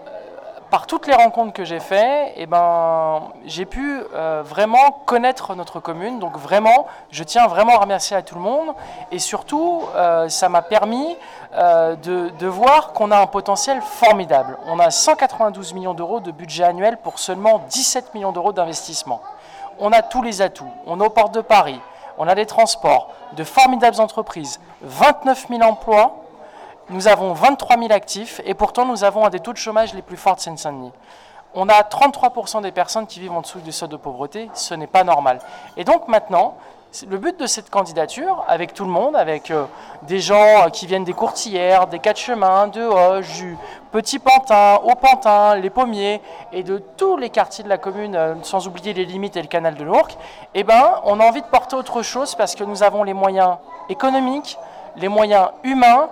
par 0.73 0.87
toutes 0.87 1.05
les 1.05 1.13
rencontres 1.13 1.53
que 1.53 1.65
j'ai 1.65 1.79
faites, 1.79 2.33
eh 2.35 2.47
ben, 2.47 3.29
j'ai 3.45 3.67
pu 3.67 4.01
vraiment 4.43 5.03
connaître 5.05 5.53
notre 5.53 5.79
commune. 5.79 6.17
Donc 6.17 6.35
vraiment, 6.35 6.87
je 7.11 7.23
tiens 7.23 7.45
vraiment 7.45 7.75
à 7.75 7.81
remercier 7.81 8.17
à 8.17 8.23
tout 8.23 8.33
le 8.33 8.41
monde. 8.41 8.73
Et 9.11 9.19
surtout, 9.19 9.83
ça 10.29 10.49
m'a 10.49 10.63
permis 10.63 11.15
de, 11.53 12.29
de, 12.39 12.47
voir 12.47 12.93
qu'on 12.93 13.11
a 13.11 13.19
un 13.19 13.27
potentiel 13.27 13.83
formidable. 13.83 14.57
On 14.65 14.79
a 14.79 14.89
192 14.89 15.75
millions 15.75 15.93
d'euros 15.93 16.19
de 16.19 16.31
budget 16.31 16.63
annuel 16.63 16.97
pour 16.97 17.19
seulement 17.19 17.61
17 17.69 18.15
millions 18.15 18.31
d'euros 18.31 18.51
d'investissement. 18.51 19.21
On 19.77 19.91
a 19.91 20.01
tous 20.01 20.23
les 20.23 20.41
atouts. 20.41 20.73
On 20.87 20.99
est 20.99 21.05
aux 21.05 21.11
portes 21.11 21.35
de 21.35 21.41
Paris 21.41 21.79
on 22.17 22.27
a 22.27 22.35
des 22.35 22.45
transports, 22.45 23.09
de 23.33 23.43
formidables 23.43 23.99
entreprises, 23.99 24.59
29 24.81 25.47
000 25.49 25.61
emplois, 25.63 26.22
nous 26.89 27.07
avons 27.07 27.33
23 27.33 27.77
000 27.77 27.91
actifs 27.91 28.41
et 28.45 28.53
pourtant 28.53 28.85
nous 28.85 29.03
avons 29.03 29.25
un 29.25 29.29
des 29.29 29.39
taux 29.39 29.53
de 29.53 29.57
chômage 29.57 29.93
les 29.93 30.01
plus 30.01 30.17
forts 30.17 30.35
de 30.35 30.41
Seine-Saint-Denis. 30.41 30.91
On 31.55 31.69
a 31.69 31.81
33% 31.81 32.61
des 32.61 32.71
personnes 32.71 33.05
qui 33.05 33.19
vivent 33.19 33.33
en 33.33 33.41
dessous 33.41 33.59
du 33.59 33.71
seuil 33.71 33.89
de 33.89 33.95
pauvreté, 33.95 34.49
ce 34.53 34.73
n'est 34.73 34.87
pas 34.87 35.03
normal. 35.03 35.39
Et 35.77 35.83
donc 35.83 36.07
maintenant, 36.07 36.55
le 37.07 37.17
but 37.17 37.39
de 37.39 37.47
cette 37.47 37.69
candidature, 37.69 38.43
avec 38.47 38.73
tout 38.73 38.85
le 38.85 38.91
monde, 38.91 39.15
avec 39.15 39.49
euh, 39.49 39.65
des 40.03 40.19
gens 40.19 40.65
euh, 40.65 40.69
qui 40.69 40.85
viennent 40.85 41.03
des 41.03 41.13
courtières, 41.13 41.87
des 41.87 41.97
quatre 41.97 42.19
chemins, 42.19 42.67
de 42.67 42.81
Hoche, 42.83 43.33
du 43.33 43.57
Petit 43.91 44.19
Pantin, 44.19 44.79
Haut 44.83 44.95
Pantin, 44.95 45.55
les 45.55 45.71
Pommiers, 45.71 46.21
et 46.51 46.61
de 46.61 46.77
tous 46.97 47.17
les 47.17 47.29
quartiers 47.29 47.63
de 47.63 47.69
la 47.69 47.79
commune, 47.79 48.15
euh, 48.15 48.35
sans 48.43 48.67
oublier 48.67 48.93
les 48.93 49.05
limites 49.05 49.35
et 49.37 49.41
le 49.41 49.47
canal 49.47 49.75
de 49.75 49.83
l'Ourcq, 49.83 50.15
eh 50.53 50.63
ben, 50.63 50.99
on 51.03 51.19
a 51.19 51.23
envie 51.23 51.41
de 51.41 51.47
porter 51.47 51.75
autre 51.75 52.03
chose 52.03 52.35
parce 52.35 52.53
que 52.53 52.63
nous 52.63 52.83
avons 52.83 53.03
les 53.03 53.13
moyens 53.13 53.57
économiques, 53.89 54.59
les 54.95 55.07
moyens 55.07 55.49
humains, 55.63 56.09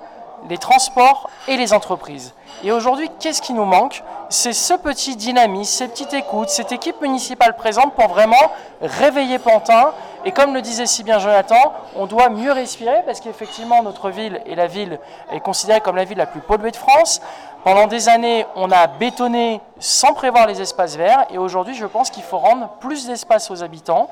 les 0.50 0.58
transports 0.58 1.30
et 1.48 1.58
les 1.58 1.74
entreprises. 1.74 2.34
Et 2.64 2.72
aujourd'hui, 2.72 3.10
qu'est-ce 3.20 3.42
qui 3.42 3.54
nous 3.54 3.66
manque? 3.66 4.04
C'est 4.30 4.54
ce 4.54 4.74
petit 4.74 5.16
dynamisme, 5.16 5.72
cette 5.72 5.92
petite 5.92 6.14
écoute, 6.14 6.50
cette 6.50 6.72
équipe 6.72 7.02
municipale 7.02 7.56
présente 7.56 7.94
pour 7.96 8.08
vraiment 8.08 8.52
réveiller 8.82 9.40
Pantin. 9.40 9.92
Et 10.24 10.32
comme 10.32 10.54
le 10.54 10.62
disait 10.62 10.86
si 10.86 11.04
bien 11.04 11.18
Jonathan, 11.18 11.74
on 11.96 12.06
doit 12.06 12.30
mieux 12.30 12.52
respirer 12.52 13.02
parce 13.06 13.20
qu'effectivement, 13.20 13.82
notre 13.82 14.10
ville 14.10 14.42
et 14.46 14.56
la 14.56 14.68
ville 14.68 15.00
est 15.32 15.40
considérée 15.40 15.82
comme 15.82 15.96
la 15.96 16.04
ville 16.04 16.18
la 16.18 16.28
plus 16.28 16.42
polluée 16.42 16.72
de 16.72 16.76
France. 16.76 17.22
Pendant 17.64 17.88
des 17.88 18.10
années, 18.10 18.46
on 18.56 18.72
a 18.72 18.88
bétonné 18.88 19.62
sans 19.80 20.14
prévoir 20.14 20.48
les 20.48 20.62
espaces 20.62 20.96
verts 20.96 21.26
et 21.32 21.38
aujourd'hui, 21.38 21.76
je 21.76 21.86
pense 21.86 22.10
qu'il 22.10 22.24
faut 22.24 22.38
rendre 22.38 22.70
plus 22.80 23.08
d'espace 23.08 23.50
aux 23.50 23.64
habitants, 23.64 24.10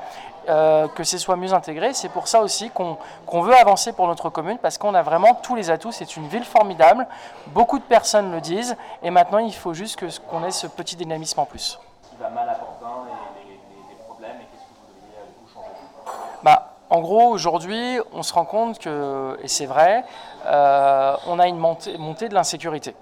euh, 0.49 0.87
que 0.87 1.03
ce 1.03 1.17
soit 1.17 1.35
mieux 1.35 1.53
intégré. 1.53 1.93
C'est 1.93 2.09
pour 2.09 2.27
ça 2.27 2.41
aussi 2.41 2.71
qu'on 2.71 3.41
veut 3.41 3.55
avancer 3.55 3.93
pour 3.93 4.07
notre 4.07 4.29
commune 4.29 4.57
parce 4.57 4.77
qu'on 4.77 4.95
a 4.95 5.01
vraiment 5.01 5.35
tous 5.35 5.55
les 5.55 5.69
atouts. 5.69 5.91
C'est 5.91 6.17
une 6.17 6.27
ville 6.27 6.43
formidable, 6.43 7.07
beaucoup 7.47 7.77
de 7.77 7.83
personnes 7.83 8.31
le 8.31 8.41
disent 8.41 8.75
et 9.03 9.11
maintenant, 9.11 9.37
il 9.37 9.53
faut 9.53 9.73
juste 9.73 9.99
qu'on 10.27 10.43
ait 10.43 10.51
ce 10.51 10.67
petit 10.67 10.95
dynamisme 10.95 11.39
en 11.39 11.45
plus. 11.45 11.79
Qui 12.09 12.15
va 12.17 12.29
mal 12.29 12.49
à 12.49 12.55
Pantin 12.55 13.05
et 13.45 13.51
les, 13.51 13.95
problèmes 14.05 14.37
et 14.41 14.45
qu'est-ce 14.45 14.63
que 14.63 14.73
vous 14.73 14.95
devriez 14.95 15.17
euh, 15.17 15.53
changer? 15.53 16.33
Bah, 16.43 16.73
en 16.89 17.01
gros, 17.01 17.27
aujourd'hui, 17.27 17.99
on 18.13 18.23
se 18.23 18.33
rend 18.33 18.45
compte 18.45 18.79
que, 18.79 19.37
et 19.43 19.47
c'est 19.47 19.67
vrai, 19.67 20.03
euh, 20.45 21.15
on 21.27 21.37
a 21.37 21.47
une 21.47 21.57
montée, 21.57 21.97
montée 21.97 22.27
de 22.27 22.33
l'insécurité. 22.33 22.95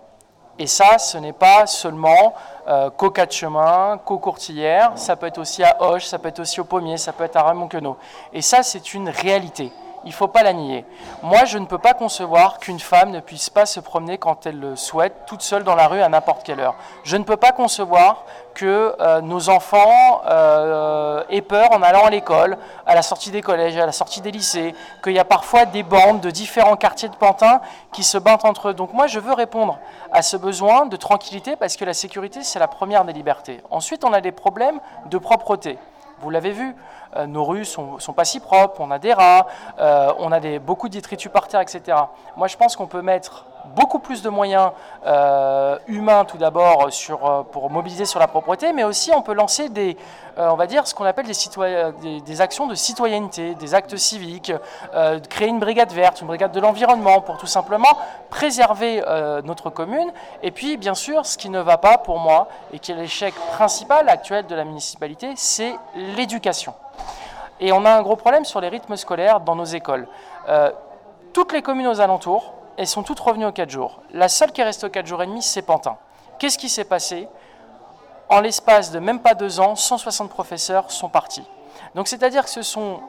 Et 0.60 0.68
ça, 0.68 0.98
ce 0.98 1.18
n'est 1.18 1.34
pas 1.34 1.68
seulement 1.68 2.34
euh, 2.68 2.90
qu'au 2.90 3.14
chemin, 3.30 4.00
ça 4.96 5.16
peut 5.16 5.28
être 5.28 5.38
aussi 5.38 5.64
à 5.64 5.78
Hoche, 5.82 6.06
ça 6.06 6.20
peut 6.20 6.30
être 6.30 6.40
aussi 6.40 6.60
au 6.60 6.64
Pommier, 6.64 6.98
ça 6.98 7.14
peut 7.14 7.24
être 7.24 7.38
à 7.38 7.44
Raymond-Queneau. 7.44 7.98
Et 8.34 8.42
ça, 8.42 8.64
c'est 8.64 8.94
une 8.94 9.10
réalité 9.10 9.72
il 10.08 10.12
ne 10.12 10.16
faut 10.16 10.28
pas 10.30 10.42
la 10.42 10.54
nier. 10.54 10.86
Moi, 11.22 11.44
je 11.44 11.58
ne 11.58 11.66
peux 11.66 11.78
pas 11.78 11.94
concevoir 11.94 12.60
qu'une 12.60 12.80
femme 12.80 13.12
ne 13.12 13.20
puisse 13.20 13.50
pas 13.50 13.66
se 13.66 13.82
promener 13.82 14.18
quand 14.18 14.46
elle 14.46 14.58
le 14.58 14.78
souhaite, 14.78 15.26
toute 15.28 15.42
seule 15.42 15.66
dans 15.66 15.76
la 15.76 15.88
rue 15.88 16.02
à 16.02 16.08
n'importe 16.08 16.44
quelle 16.44 16.62
heure. 16.62 16.76
Je 17.04 17.18
ne 17.18 17.24
peux 17.24 17.36
pas 17.36 17.52
concevoir 17.52 18.24
que 18.58 18.96
euh, 19.00 19.22
nos 19.22 19.50
enfants 19.50 20.24
euh, 20.26 21.24
aient 21.30 21.44
peur 21.44 21.72
en 21.72 21.84
allant 21.84 22.06
à 22.06 22.10
l'école, 22.10 22.58
à 22.88 22.96
la 22.96 23.04
sortie 23.04 23.30
des 23.30 23.42
collèges, 23.42 23.78
à 23.78 23.86
la 23.86 23.92
sortie 23.92 24.20
des 24.20 24.32
lycées, 24.32 24.74
qu'il 25.04 25.14
y 25.14 25.20
a 25.20 25.26
parfois 25.26 25.66
des 25.66 25.84
bandes 25.84 26.22
de 26.22 26.32
différents 26.32 26.76
quartiers 26.76 27.08
de 27.08 27.16
Pantin 27.16 27.62
qui 27.94 28.04
se 28.04 28.18
battent 28.18 28.46
entre 28.46 28.70
eux. 28.70 28.74
Donc 28.74 28.94
moi, 28.94 29.06
je 29.06 29.20
veux 29.20 29.34
répondre 29.34 29.78
à 30.12 30.24
ce 30.24 30.38
besoin 30.38 30.88
de 30.88 30.96
tranquillité 30.96 31.56
parce 31.56 31.78
que 31.78 31.86
la 31.86 31.94
sécurité, 31.94 32.42
c'est 32.42 32.58
la 32.58 32.68
première 32.68 33.06
des 33.06 33.14
libertés. 33.14 33.62
Ensuite, 33.70 34.04
on 34.04 34.12
a 34.12 34.22
des 34.22 34.32
problèmes 34.32 34.80
de 35.06 35.20
propreté. 35.20 35.78
Vous 36.22 36.32
l'avez 36.32 36.52
vu, 36.52 36.76
euh, 37.16 37.28
nos 37.28 37.46
rues 37.46 37.64
sont, 37.64 38.00
sont 38.00 38.14
pas 38.14 38.26
si 38.26 38.40
propres, 38.40 38.82
on 38.82 38.90
a 38.90 38.98
des 38.98 39.14
rats, 39.14 39.46
on 39.78 40.32
a 40.32 40.40
des, 40.40 40.58
beaucoup 40.58 40.90
de 40.90 40.94
détritus 40.94 41.32
par 41.32 41.48
terre, 41.48 41.62
etc. 41.62 41.96
Moi, 42.36 42.48
je 42.48 42.58
pense 42.58 42.76
qu'on 42.76 42.88
peut 42.88 43.04
mettre 43.04 43.46
beaucoup 43.76 44.00
plus 44.00 44.22
de 44.22 44.30
moyens 44.30 44.72
euh, 45.06 45.78
humains 45.88 46.26
tout 46.26 46.38
d'abord 46.38 46.92
sur, 46.92 47.46
pour 47.52 47.70
mobiliser 47.70 48.06
sur 48.06 48.20
la 48.20 48.28
propreté, 48.28 48.74
mais 48.74 48.84
aussi 48.84 49.12
on 49.14 49.22
peut 49.22 49.34
lancer 49.34 49.70
des, 49.70 49.98
on 50.38 50.56
va 50.56 50.68
dire, 50.68 50.88
ce 50.88 50.94
qu'on 50.94 51.06
appelle 51.06 51.26
des, 51.26 52.42
actions 52.42 52.68
de 52.68 52.76
citoyenneté, 52.76 53.56
des 53.56 53.74
actes 53.74 53.96
civiques, 53.98 54.52
créer 55.30 55.48
une 55.48 55.60
brigade 55.60 55.92
verte, 55.92 56.22
une 56.22 56.28
brigade 56.28 56.52
de 56.52 56.60
l'environnement 56.60 57.22
pour 57.22 57.38
tout 57.38 57.48
simplement 57.48 57.98
préserver 58.30 59.02
notre 59.44 59.72
commune. 59.72 60.12
Et 60.44 60.52
puis, 60.52 60.78
bien 60.78 60.94
sûr, 60.94 61.26
ce 61.26 61.38
qui 61.38 61.50
ne 61.50 61.60
va 61.60 61.78
pas 61.78 61.98
pour 61.98 62.20
moi 62.20 62.48
et 62.72 62.80
qui 62.80 62.92
est 62.92 62.96
l'échec 62.96 63.34
principal 63.54 64.10
actuel 64.10 64.46
de 64.46 64.56
la 64.56 64.64
municipalité, 64.64 65.34
c'est 65.36 65.76
l'éducation. 66.16 66.74
Et 67.60 67.72
on 67.72 67.86
a 67.86 67.92
un 67.92 68.02
gros 68.02 68.16
problème 68.16 68.46
sur 68.46 68.62
les 68.62 68.70
rythmes 68.70 68.96
scolaires 68.96 69.40
dans 69.40 69.56
nos 69.56 69.66
écoles. 69.66 70.08
Euh, 70.48 70.72
toutes 71.34 71.54
les 71.54 71.62
communes 71.62 71.88
aux 71.88 72.02
alentours, 72.02 72.54
elles 72.78 72.88
sont 72.88 73.04
toutes 73.04 73.20
revenues 73.20 73.46
aux 73.46 73.52
4 73.52 73.70
jours. 73.70 74.02
La 74.12 74.30
seule 74.30 74.52
qui 74.52 74.64
reste 74.64 74.84
aux 74.84 74.90
4 74.90 75.06
jours 75.06 75.24
et 75.24 75.28
demi, 75.28 75.42
c'est 75.42 75.64
Pantin. 75.64 75.98
Qu'est-ce 76.40 76.58
qui 76.58 76.70
s'est 76.70 76.86
passé? 76.86 77.28
En 78.30 78.40
l'espace 78.40 78.92
de 78.92 79.00
même 79.00 79.20
pas 79.20 79.34
deux 79.34 79.60
ans, 79.60 79.76
160 79.76 80.30
professeurs 80.30 80.92
sont 80.92 81.10
partis. 81.10 81.44
Donc 81.96 82.08
c'est-à-dire 82.08 82.44
que 82.44 82.50
ce 82.50 82.62
sont 82.62 83.00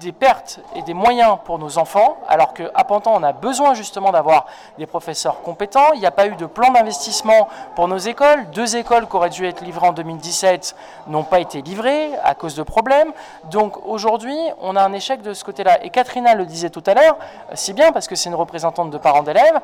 des 0.00 0.12
pertes 0.12 0.60
et 0.74 0.82
des 0.82 0.94
moyens 0.94 1.38
pour 1.44 1.58
nos 1.58 1.78
enfants, 1.78 2.16
alors 2.28 2.52
qu'à 2.52 2.84
Pantin, 2.84 3.12
on 3.14 3.22
a 3.22 3.32
besoin 3.32 3.74
justement 3.74 4.10
d'avoir 4.10 4.46
des 4.78 4.86
professeurs 4.86 5.42
compétents. 5.42 5.92
Il 5.94 6.00
n'y 6.00 6.06
a 6.06 6.10
pas 6.10 6.26
eu 6.26 6.34
de 6.34 6.46
plan 6.46 6.72
d'investissement 6.72 7.48
pour 7.76 7.86
nos 7.86 7.98
écoles. 7.98 8.50
Deux 8.50 8.76
écoles 8.76 9.06
qui 9.08 9.16
auraient 9.16 9.30
dû 9.30 9.46
être 9.46 9.62
livrées 9.62 9.86
en 9.86 9.92
2017 9.92 10.74
n'ont 11.06 11.22
pas 11.22 11.38
été 11.38 11.62
livrées 11.62 12.10
à 12.24 12.34
cause 12.34 12.54
de 12.56 12.62
problèmes. 12.62 13.12
Donc 13.50 13.86
aujourd'hui, 13.86 14.36
on 14.60 14.74
a 14.76 14.82
un 14.82 14.92
échec 14.92 15.22
de 15.22 15.32
ce 15.32 15.44
côté-là. 15.44 15.82
Et 15.84 15.90
Katrina 15.90 16.34
le 16.34 16.46
disait 16.46 16.70
tout 16.70 16.82
à 16.86 16.94
l'heure, 16.94 17.16
si 17.54 17.72
bien 17.72 17.92
parce 17.92 18.08
que 18.08 18.16
c'est 18.16 18.28
une 18.28 18.34
représentante 18.34 18.90
de 18.90 18.98
parents 18.98 19.22
d'élèves, 19.22 19.60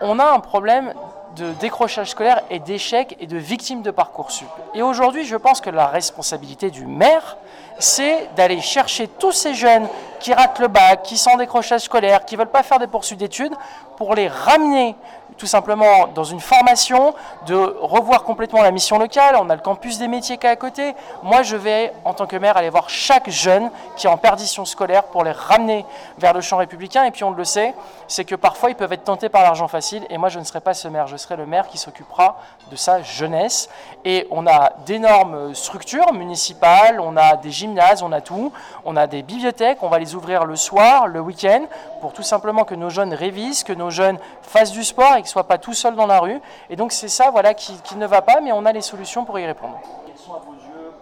on 0.00 0.18
a 0.18 0.24
un 0.24 0.40
problème 0.40 0.94
de 1.36 1.52
décrochage 1.52 2.10
scolaire 2.10 2.42
et 2.50 2.58
d'échec 2.58 3.16
et 3.20 3.26
de 3.26 3.36
victimes 3.36 3.82
de 3.82 3.90
Parcoursup. 3.90 4.48
Et 4.74 4.82
aujourd'hui, 4.82 5.24
je 5.24 5.36
pense 5.36 5.60
que 5.60 5.70
la 5.70 5.86
responsabilité 5.86 6.70
du 6.70 6.86
maire, 6.86 7.36
c'est 7.78 8.28
d'aller 8.36 8.60
chercher 8.60 9.06
tous 9.06 9.32
ces 9.32 9.54
jeunes 9.54 9.86
qui 10.18 10.32
ratent 10.32 10.58
le 10.58 10.68
bac, 10.68 11.02
qui 11.02 11.18
sont 11.18 11.30
en 11.30 11.36
décrochage 11.36 11.82
scolaire, 11.82 12.24
qui 12.24 12.34
ne 12.34 12.40
veulent 12.40 12.50
pas 12.50 12.62
faire 12.62 12.78
des 12.78 12.86
poursuites 12.86 13.18
d'études, 13.18 13.52
pour 13.96 14.14
les 14.14 14.28
ramener 14.28 14.96
tout 15.36 15.46
simplement 15.46 16.08
dans 16.14 16.24
une 16.24 16.40
formation, 16.40 17.14
de 17.46 17.54
revoir 17.54 18.22
complètement 18.24 18.62
la 18.62 18.70
mission 18.70 18.98
locale. 18.98 19.36
On 19.38 19.50
a 19.50 19.54
le 19.54 19.60
campus 19.60 19.98
des 19.98 20.08
métiers 20.08 20.38
qui 20.38 20.46
est 20.46 20.50
à 20.50 20.56
côté. 20.56 20.94
Moi, 21.22 21.42
je 21.42 21.56
vais, 21.56 21.92
en 22.04 22.14
tant 22.14 22.26
que 22.26 22.36
maire, 22.36 22.56
aller 22.56 22.70
voir 22.70 22.88
chaque 22.88 23.28
jeune 23.28 23.70
qui 23.96 24.06
est 24.06 24.10
en 24.10 24.16
perdition 24.16 24.64
scolaire 24.64 25.04
pour 25.04 25.24
les 25.24 25.32
ramener 25.32 25.84
vers 26.18 26.32
le 26.32 26.40
champ 26.40 26.56
républicain. 26.56 27.04
Et 27.04 27.10
puis, 27.10 27.24
on 27.24 27.30
le 27.30 27.44
sait, 27.44 27.74
c'est 28.08 28.24
que 28.24 28.34
parfois, 28.34 28.70
ils 28.70 28.76
peuvent 28.76 28.92
être 28.92 29.04
tentés 29.04 29.28
par 29.28 29.42
l'argent 29.42 29.68
facile. 29.68 30.06
Et 30.10 30.18
moi, 30.18 30.28
je 30.28 30.38
ne 30.38 30.44
serai 30.44 30.60
pas 30.60 30.74
ce 30.74 30.88
maire. 30.88 31.06
Je 31.06 31.16
serai 31.16 31.36
le 31.36 31.46
maire 31.46 31.68
qui 31.68 31.78
s'occupera 31.78 32.38
de 32.70 32.76
sa 32.76 33.02
jeunesse. 33.02 33.68
Et 34.04 34.26
on 34.30 34.46
a 34.46 34.72
d'énormes 34.86 35.54
structures 35.54 36.12
municipales, 36.12 37.00
on 37.00 37.16
a 37.16 37.36
des 37.36 37.50
gymnases, 37.50 38.02
on 38.02 38.12
a 38.12 38.20
tout. 38.20 38.52
On 38.84 38.96
a 38.96 39.06
des 39.06 39.22
bibliothèques. 39.22 39.78
On 39.82 39.88
va 39.88 39.98
les 39.98 40.14
ouvrir 40.14 40.44
le 40.44 40.56
soir, 40.56 41.08
le 41.08 41.20
week-end, 41.20 41.66
pour 42.00 42.12
tout 42.12 42.22
simplement 42.22 42.64
que 42.64 42.74
nos 42.74 42.90
jeunes 42.90 43.14
révisent, 43.14 43.64
que 43.64 43.72
nos 43.72 43.90
jeunes 43.90 44.18
fassent 44.42 44.72
du 44.72 44.84
sport 44.84 45.12
et 45.12 45.16
qu'ils 45.16 45.24
ne 45.24 45.28
soient 45.28 45.48
pas 45.48 45.58
tout 45.58 45.74
seuls 45.74 45.96
dans 45.96 46.06
la 46.06 46.20
rue. 46.20 46.40
Et 46.70 46.76
donc 46.76 46.92
c'est 46.92 47.08
ça 47.08 47.30
voilà, 47.30 47.54
qui, 47.54 47.76
ne 47.96 48.06
va 48.06 48.22
pas, 48.22 48.40
mais 48.40 48.52
on 48.52 48.64
a 48.64 48.72
les 48.72 48.82
solutions 48.82 49.24
pour 49.24 49.38
y 49.38 49.46
répondre. 49.46 49.80
Quels 50.06 50.16
sont 50.16 50.34
à 50.34 50.38
vos 50.38 50.52
yeux, 50.52 50.92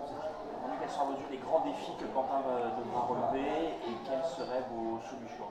quels 0.81 0.91
sont 0.91 1.03
à 1.03 1.05
vos 1.05 1.13
yeux 1.13 1.27
les 1.31 1.39
grands 1.39 1.61
défis 1.61 1.93
que 1.99 2.07
Pantin 2.07 2.41
devra 2.79 3.07
relever 3.07 3.49
et 3.87 3.97
quelles 4.09 4.31
seraient 4.31 4.65
vos 4.73 4.99
solutions? 5.11 5.45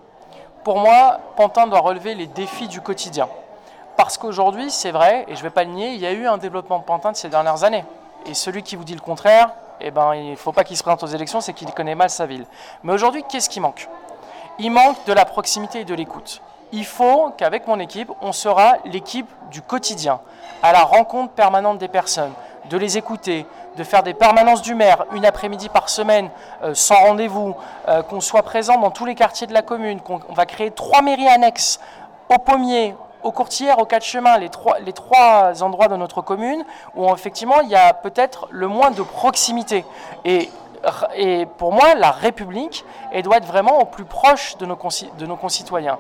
Pour 0.64 0.80
moi, 0.80 1.20
Pantin 1.36 1.68
doit 1.68 1.82
relever 1.82 2.16
les 2.16 2.28
défis 2.28 2.68
du 2.68 2.82
quotidien. 2.82 3.28
Parce 3.98 4.18
qu'aujourd'hui, 4.18 4.72
c'est 4.72 4.92
vrai, 4.92 5.26
et 5.28 5.36
je 5.36 5.40
ne 5.40 5.44
vais 5.44 5.50
pas 5.50 5.64
le 5.64 5.72
nier, 5.72 5.92
il 5.94 6.00
y 6.00 6.06
a 6.06 6.12
eu 6.12 6.26
un 6.28 6.38
développement 6.38 6.80
de 6.80 6.84
Pantin 6.84 7.12
de 7.12 7.18
ces 7.18 7.30
dernières 7.30 7.64
années. 7.64 7.86
Et 8.26 8.34
celui 8.34 8.64
qui 8.64 8.76
vous 8.76 8.84
dit 8.84 8.96
le 8.96 9.02
contraire, 9.02 9.52
eh 9.82 9.92
ben, 9.92 10.16
il 10.16 10.32
ne 10.32 10.36
faut 10.36 10.52
pas 10.52 10.64
qu'il 10.64 10.78
se 10.78 10.84
présente 10.84 11.04
aux 11.04 11.08
élections, 11.08 11.42
c'est 11.42 11.54
qu'il 11.54 11.72
connaît 11.72 11.96
mal 11.96 12.10
sa 12.10 12.26
ville. 12.26 12.46
Mais 12.84 12.94
aujourd'hui, 12.94 13.24
qu'est-ce 13.28 13.50
qui 13.50 13.60
manque? 13.60 13.88
Il 14.60 14.72
manque 14.72 15.04
de 15.06 15.14
la 15.14 15.26
proximité 15.26 15.82
et 15.82 15.86
de 15.86 15.94
l'écoute. 15.94 16.42
il 16.72 16.86
faut 16.86 17.32
qu'avec 17.38 17.68
mon 17.68 17.80
équipe, 17.80 18.12
on 18.22 18.32
sera 18.32 18.78
l'équipe 18.86 19.30
du 19.52 19.62
quotidien, 19.62 20.20
à 20.64 20.72
la 20.72 20.82
rencontre 20.82 21.32
permanente 21.34 21.78
des 21.78 21.88
personnes, 21.88 22.34
de 22.70 22.78
les 22.78 22.98
écouter, 22.98 23.46
de 23.78 23.84
faire 23.84 24.02
des 24.02 24.16
permanences 24.16 24.64
du 24.64 24.74
maire, 24.74 25.06
une 25.14 25.26
après-midi 25.26 25.70
par 25.70 25.90
semaine, 25.90 26.30
euh, 26.64 26.74
sans 26.74 26.96
rendez-vous, 26.96 27.56
euh, 27.88 28.02
qu'on 28.02 28.22
soit 28.22 28.42
présent 28.42 28.80
dans 28.80 28.90
tous 28.90 29.06
les 29.06 29.14
quartiers 29.14 29.46
de 29.46 29.54
la 29.54 29.62
commune, 29.62 30.02
qu'on 30.02 30.20
on 30.30 30.34
va 30.34 30.48
créer 30.48 30.72
trois 30.72 31.04
mairies 31.04 31.28
annexes 31.28 31.80
au 32.30 32.40
pommier, 32.40 32.96
aux 33.24 33.32
courtières, 33.32 33.80
aux 33.80 33.86
quatre 33.86 34.06
chemins, 34.06 34.38
les 34.38 34.50
trois, 34.50 34.80
les 34.80 34.94
trois 34.94 35.64
endroits 35.64 35.88
de 35.88 35.96
notre 35.96 36.22
commune 36.22 36.64
où 36.96 37.12
effectivement 37.14 37.62
il 37.62 37.70
y 37.70 37.76
a 37.76 37.94
peut-être 37.94 38.48
le 38.52 38.68
moins 38.68 38.92
de 38.92 39.02
proximité. 39.02 39.86
Et, 40.26 40.50
et 41.16 41.46
pour 41.46 41.72
moi, 41.72 41.96
la 41.96 42.12
République, 42.12 42.86
elle 43.12 43.24
doit 43.24 43.38
être 43.38 43.46
vraiment 43.46 43.80
au 43.80 43.86
plus 43.86 44.06
proche 44.06 44.58
de 44.58 44.66
nos, 44.66 44.78
de 45.18 45.26
nos 45.26 45.38
concitoyens. 45.38 45.98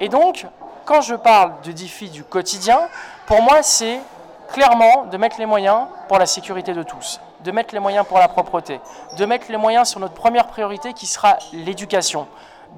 Et 0.00 0.08
donc, 0.08 0.46
quand 0.84 1.00
je 1.00 1.14
parle 1.14 1.52
de 1.64 1.72
défi 1.72 2.08
du 2.10 2.24
quotidien, 2.24 2.88
pour 3.26 3.42
moi, 3.42 3.62
c'est 3.62 4.00
clairement 4.48 5.04
de 5.04 5.16
mettre 5.16 5.38
les 5.38 5.46
moyens 5.46 5.86
pour 6.08 6.18
la 6.18 6.26
sécurité 6.26 6.74
de 6.74 6.82
tous, 6.82 7.20
de 7.40 7.50
mettre 7.52 7.74
les 7.74 7.80
moyens 7.80 8.06
pour 8.06 8.18
la 8.18 8.28
propreté, 8.28 8.80
de 9.16 9.24
mettre 9.26 9.46
les 9.50 9.56
moyens 9.56 9.88
sur 9.88 10.00
notre 10.00 10.14
première 10.14 10.46
priorité 10.46 10.92
qui 10.92 11.06
sera 11.06 11.38
l'éducation, 11.52 12.26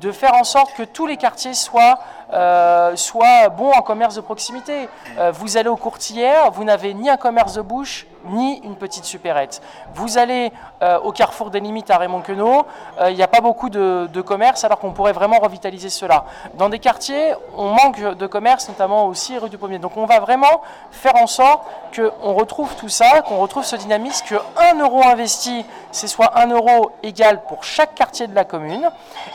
de 0.01 0.13
faire 0.13 0.35
en 0.35 0.45
sorte 0.45 0.73
que 0.75 0.83
tous 0.83 1.07
les 1.07 1.17
quartiers 1.17 1.55
soient, 1.55 1.99
euh, 2.35 2.97
soient 2.97 3.49
bons 3.49 3.71
en 3.73 3.83
commerce 3.83 4.15
de 4.17 4.21
proximité. 4.21 4.89
Euh, 5.19 5.31
vous 5.33 5.57
allez 5.57 5.69
au 5.69 5.77
courtière, 5.77 6.51
vous 6.51 6.65
n'avez 6.65 6.95
ni 6.95 7.09
un 7.09 7.17
commerce 7.17 7.55
de 7.55 7.63
bouche, 7.63 8.07
ni 8.27 8.59
une 8.65 8.77
petite 8.77 9.05
supérette. 9.05 9.63
Vous 9.95 10.19
allez 10.19 10.53
euh, 10.83 10.99
au 11.01 11.13
carrefour 11.13 11.51
des 11.51 11.61
limites 11.61 11.91
à 11.91 11.99
Raymond-Queneau, 11.99 12.67
euh, 13.01 13.11
il 13.11 13.17
n'y 13.17 13.23
a 13.23 13.29
pas 13.29 13.41
beaucoup 13.41 13.69
de, 13.69 14.09
de 14.13 14.21
commerce 14.21 14.65
alors 14.65 14.79
qu'on 14.79 14.93
pourrait 14.93 15.13
vraiment 15.13 15.39
revitaliser 15.39 15.91
cela. 15.91 16.25
Dans 16.55 16.69
des 16.69 16.79
quartiers, 16.79 17.35
on 17.57 17.69
manque 17.71 18.01
de 18.01 18.27
commerce, 18.27 18.69
notamment 18.69 19.07
aussi 19.07 19.37
rue 19.39 19.51
du 19.51 19.59
Pommier. 19.59 19.79
Donc 19.79 19.97
on 19.97 20.07
va 20.07 20.21
vraiment 20.21 20.63
faire 20.91 21.17
en 21.17 21.27
sorte 21.27 21.65
qu'on 21.95 22.33
retrouve 22.35 22.75
tout 22.77 22.89
ça, 22.89 23.23
qu'on 23.23 23.39
retrouve 23.39 23.65
ce 23.65 23.77
dynamisme, 23.77 24.27
que 24.27 24.35
1 24.73 24.81
euro 24.81 25.03
investi, 25.05 25.65
c'est 25.93 26.09
soit 26.09 26.37
1 26.39 26.49
euro 26.49 26.91
égal 27.03 27.43
pour 27.45 27.63
chaque 27.63 27.95
quartier 27.95 28.27
de 28.27 28.35
la 28.35 28.45
commune. 28.45 28.91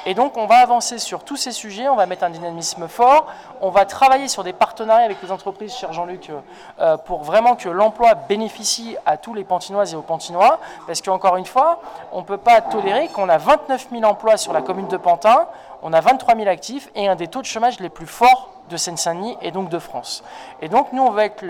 Et 0.06 0.14
donc 0.14 0.38
on 0.38 0.46
va 0.46 0.58
avancer 0.58 1.00
sur 1.00 1.24
tous 1.24 1.38
ces 1.38 1.52
sujets, 1.52 1.88
on 1.88 1.96
va 1.96 2.06
mettre 2.06 2.24
un 2.24 2.30
dynamisme 2.30 2.88
fort, 2.90 3.28
on 3.62 3.70
va 3.70 3.86
travailler 3.86 4.28
sur 4.28 4.44
des 4.44 4.54
partenariats 4.54 5.06
avec 5.06 5.22
les 5.22 5.32
entreprises, 5.32 5.76
cher 5.76 5.94
Jean-Luc, 5.94 6.32
euh, 6.80 6.98
pour 6.98 7.24
vraiment 7.24 7.56
que 7.56 7.70
l'emploi 7.70 8.16
bénéficie 8.16 8.98
à 9.06 9.18
tous 9.18 9.34
les 9.34 9.44
Pantinoises 9.44 9.94
et 9.94 9.96
aux 9.96 10.02
Pantinois, 10.02 10.60
parce 10.88 11.02
qu'encore 11.02 11.38
une 11.38 11.46
fois, 11.46 11.82
on 12.12 12.20
ne 12.20 12.26
peut 12.26 12.38
pas 12.38 12.62
tolérer 12.62 13.08
qu'on 13.10 13.30
a 13.30 13.38
29 13.38 13.88
000 13.92 14.04
emplois 14.04 14.38
sur 14.38 14.54
la 14.54 14.62
commune 14.62 14.88
de 14.88 14.98
Pantin, 14.98 15.48
on 15.82 15.94
a 15.94 16.02
23 16.02 16.36
000 16.36 16.48
actifs 16.48 16.90
et 16.96 17.08
un 17.08 17.16
des 17.16 17.28
taux 17.28 17.42
de 17.42 17.46
chômage 17.46 17.80
les 17.80 17.90
plus 17.90 18.08
forts 18.08 18.50
de 18.70 18.78
Seine-Saint-Denis 18.78 19.38
et 19.42 19.52
donc 19.52 19.70
de 19.70 19.80
France. 19.80 20.24
Et 20.62 20.70
donc 20.70 20.94
nous, 20.94 21.02
on 21.02 21.12
va 21.12 21.26
être 21.26 21.44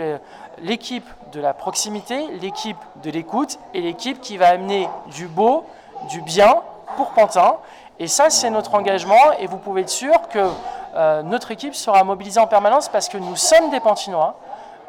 l'équipe 0.61 1.07
de 1.31 1.41
la 1.41 1.53
proximité, 1.53 2.27
l'équipe 2.41 2.77
de 3.03 3.11
l'écoute 3.11 3.59
et 3.73 3.81
l'équipe 3.81 4.21
qui 4.21 4.37
va 4.37 4.49
amener 4.49 4.87
du 5.07 5.27
beau, 5.27 5.65
du 6.09 6.21
bien 6.21 6.55
pour 6.95 7.11
Pantin. 7.11 7.57
Et 7.99 8.07
ça, 8.07 8.29
c'est 8.29 8.49
notre 8.49 8.75
engagement 8.75 9.33
et 9.39 9.47
vous 9.47 9.57
pouvez 9.57 9.81
être 9.81 9.89
sûr 9.89 10.13
que 10.29 10.47
euh, 10.95 11.21
notre 11.21 11.51
équipe 11.51 11.75
sera 11.75 12.03
mobilisée 12.03 12.39
en 12.39 12.47
permanence 12.47 12.89
parce 12.89 13.09
que 13.09 13.17
nous 13.17 13.35
sommes 13.35 13.69
des 13.69 13.79
Pantinois, 13.79 14.35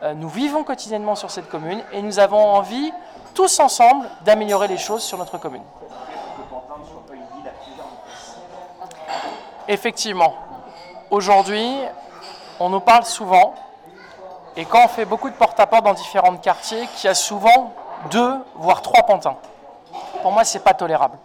euh, 0.02 0.14
nous 0.14 0.28
vivons 0.28 0.64
quotidiennement 0.64 1.14
sur 1.14 1.30
cette 1.30 1.48
commune 1.48 1.82
et 1.92 2.00
nous 2.00 2.18
avons 2.18 2.42
envie, 2.42 2.92
tous 3.34 3.60
ensemble, 3.60 4.08
d'améliorer 4.22 4.68
les 4.68 4.78
choses 4.78 5.02
sur 5.02 5.18
notre 5.18 5.38
commune. 5.38 5.62
Effectivement, 9.68 10.34
aujourd'hui, 11.10 11.76
on 12.58 12.70
nous 12.70 12.80
parle 12.80 13.04
souvent, 13.04 13.54
et 14.56 14.64
quand 14.64 14.84
on 14.84 14.88
fait 14.88 15.04
beaucoup 15.04 15.30
de 15.30 15.34
porte-à-porte 15.34 15.84
dans 15.84 15.94
différents 15.94 16.36
quartiers, 16.36 16.88
qu'il 16.96 17.06
y 17.06 17.10
a 17.10 17.14
souvent 17.14 17.72
deux, 18.10 18.34
voire 18.56 18.82
trois 18.82 19.02
pantins. 19.04 19.36
Pour 20.22 20.32
moi, 20.32 20.44
ce 20.44 20.58
n'est 20.58 20.64
pas 20.64 20.74
tolérable. 20.74 21.18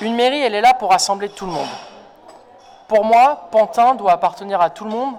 Une 0.00 0.14
mairie, 0.14 0.40
elle 0.42 0.54
est 0.54 0.60
là 0.60 0.74
pour 0.74 0.90
rassembler 0.90 1.28
tout 1.30 1.46
le 1.46 1.52
monde. 1.52 1.68
Pour 2.88 3.04
moi, 3.04 3.48
Pantin 3.50 3.94
doit 3.94 4.12
appartenir 4.12 4.60
à 4.60 4.70
tout 4.70 4.84
le 4.84 4.90
monde, 4.90 5.14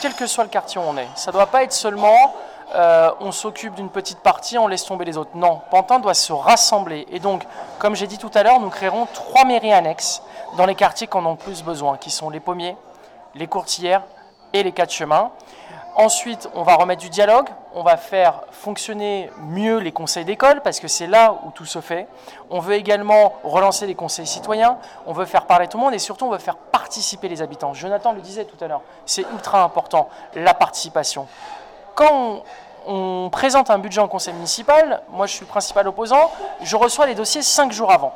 quel 0.00 0.14
que 0.14 0.26
soit 0.26 0.44
le 0.44 0.50
quartier 0.50 0.80
où 0.80 0.84
on 0.84 0.96
est. 0.96 1.08
Ça 1.14 1.30
ne 1.30 1.34
doit 1.34 1.46
pas 1.46 1.62
être 1.62 1.72
seulement 1.72 2.34
euh, 2.74 3.10
on 3.20 3.30
s'occupe 3.30 3.74
d'une 3.74 3.90
petite 3.90 4.18
partie, 4.18 4.58
on 4.58 4.66
laisse 4.66 4.84
tomber 4.84 5.04
les 5.04 5.16
autres. 5.16 5.30
Non, 5.34 5.60
Pantin 5.70 6.00
doit 6.00 6.14
se 6.14 6.32
rassembler. 6.32 7.06
Et 7.10 7.20
donc, 7.20 7.44
comme 7.78 7.94
j'ai 7.94 8.06
dit 8.06 8.18
tout 8.18 8.30
à 8.34 8.42
l'heure, 8.42 8.58
nous 8.58 8.70
créerons 8.70 9.06
trois 9.12 9.44
mairies 9.44 9.72
annexes 9.72 10.22
dans 10.56 10.66
les 10.66 10.74
quartiers 10.74 11.06
qui 11.06 11.16
en 11.16 11.24
ont 11.26 11.36
plus 11.36 11.62
besoin, 11.62 11.96
qui 11.98 12.10
sont 12.10 12.30
les 12.30 12.40
pommiers, 12.40 12.76
les 13.34 13.46
courtières 13.46 14.02
et 14.52 14.62
les 14.62 14.72
quatre 14.72 14.92
chemins. 14.92 15.30
Ensuite, 15.94 16.48
on 16.54 16.62
va 16.62 16.74
remettre 16.74 17.02
du 17.02 17.10
dialogue, 17.10 17.48
on 17.74 17.82
va 17.82 17.96
faire 17.96 18.42
fonctionner 18.52 19.30
mieux 19.48 19.78
les 19.78 19.90
conseils 19.90 20.24
d'école, 20.24 20.60
parce 20.62 20.78
que 20.78 20.86
c'est 20.86 21.08
là 21.08 21.34
où 21.44 21.50
tout 21.50 21.64
se 21.64 21.80
fait. 21.80 22.06
On 22.48 22.60
veut 22.60 22.74
également 22.74 23.34
relancer 23.42 23.86
les 23.86 23.96
conseils 23.96 24.28
citoyens, 24.28 24.78
on 25.06 25.12
veut 25.12 25.24
faire 25.24 25.46
parler 25.46 25.66
tout 25.66 25.76
le 25.76 25.84
monde, 25.84 25.94
et 25.94 25.98
surtout 25.98 26.26
on 26.26 26.30
veut 26.30 26.38
faire 26.38 26.56
participer 26.56 27.28
les 27.28 27.42
habitants. 27.42 27.74
Jonathan 27.74 28.12
le 28.12 28.20
disait 28.20 28.44
tout 28.44 28.62
à 28.64 28.68
l'heure, 28.68 28.82
c'est 29.06 29.26
ultra 29.32 29.62
important, 29.62 30.08
la 30.36 30.54
participation. 30.54 31.26
Quand 31.96 32.44
on, 32.86 33.28
présente 33.30 33.70
un 33.70 33.78
budget 33.78 34.00
en 34.00 34.08
conseil 34.08 34.34
municipal, 34.34 35.02
moi 35.10 35.26
je 35.26 35.34
suis 35.34 35.46
principal 35.46 35.88
opposant, 35.88 36.30
je 36.62 36.76
reçois 36.76 37.06
les 37.06 37.14
dossiers 37.14 37.42
cinq 37.42 37.72
jours 37.72 37.90
avant. 37.90 38.14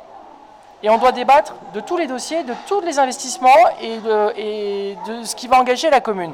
Et 0.81 0.89
on 0.89 0.97
doit 0.97 1.11
débattre 1.11 1.55
de 1.73 1.81
tous 1.81 1.97
les 1.97 2.07
dossiers, 2.07 2.43
de 2.43 2.53
tous 2.65 2.79
les 2.79 2.99
investissements 2.99 3.49
et 3.81 3.97
de 3.97 5.23
ce 5.23 5.35
qui 5.35 5.49
va 5.49 5.59
engager 5.59 5.89
la 5.89 5.99
commune. 5.99 6.33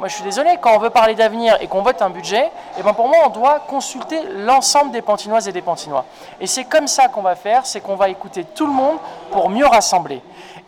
Moi, 0.00 0.08
je 0.08 0.14
suis 0.14 0.24
désolé, 0.24 0.56
quand 0.58 0.74
on 0.74 0.78
veut 0.78 0.88
parler 0.88 1.14
d'avenir 1.14 1.58
et 1.60 1.66
qu'on 1.66 1.82
vote 1.82 2.00
un 2.00 2.08
budget, 2.08 2.50
eh 2.78 2.82
ben 2.82 2.94
pour 2.94 3.06
moi, 3.06 3.18
on 3.26 3.28
doit 3.28 3.60
consulter 3.68 4.18
l'ensemble 4.34 4.92
des 4.92 5.02
Pantinoises 5.02 5.46
et 5.46 5.52
des 5.52 5.60
Pantinois. 5.60 6.06
Et 6.40 6.46
c'est 6.46 6.64
comme 6.64 6.86
ça 6.86 7.08
qu'on 7.08 7.20
va 7.20 7.34
faire, 7.34 7.66
c'est 7.66 7.82
qu'on 7.82 7.96
va 7.96 8.08
écouter 8.08 8.44
tout 8.44 8.66
le 8.66 8.72
monde 8.72 8.96
pour 9.30 9.50
mieux 9.50 9.66
rassembler. 9.66 10.22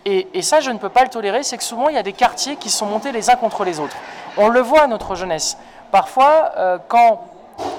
Et, 0.04 0.42
ça, 0.42 0.60
je 0.60 0.70
ne 0.70 0.76
peux 0.76 0.90
pas 0.90 1.02
le 1.02 1.08
tolérer, 1.08 1.44
c'est 1.44 1.56
que 1.56 1.64
souvent, 1.64 1.88
il 1.88 1.94
y 1.94 1.98
a 1.98 2.02
des 2.02 2.12
quartiers 2.12 2.56
qui 2.56 2.68
sont 2.68 2.84
montés 2.84 3.10
les 3.10 3.30
uns 3.30 3.36
contre 3.36 3.64
les 3.64 3.80
autres. 3.80 3.96
On 4.36 4.48
le 4.48 4.60
voit 4.60 4.82
à 4.82 4.86
notre 4.86 5.14
jeunesse. 5.14 5.56
Parfois, 5.90 6.52
euh, 6.58 6.76
quand 6.86 7.24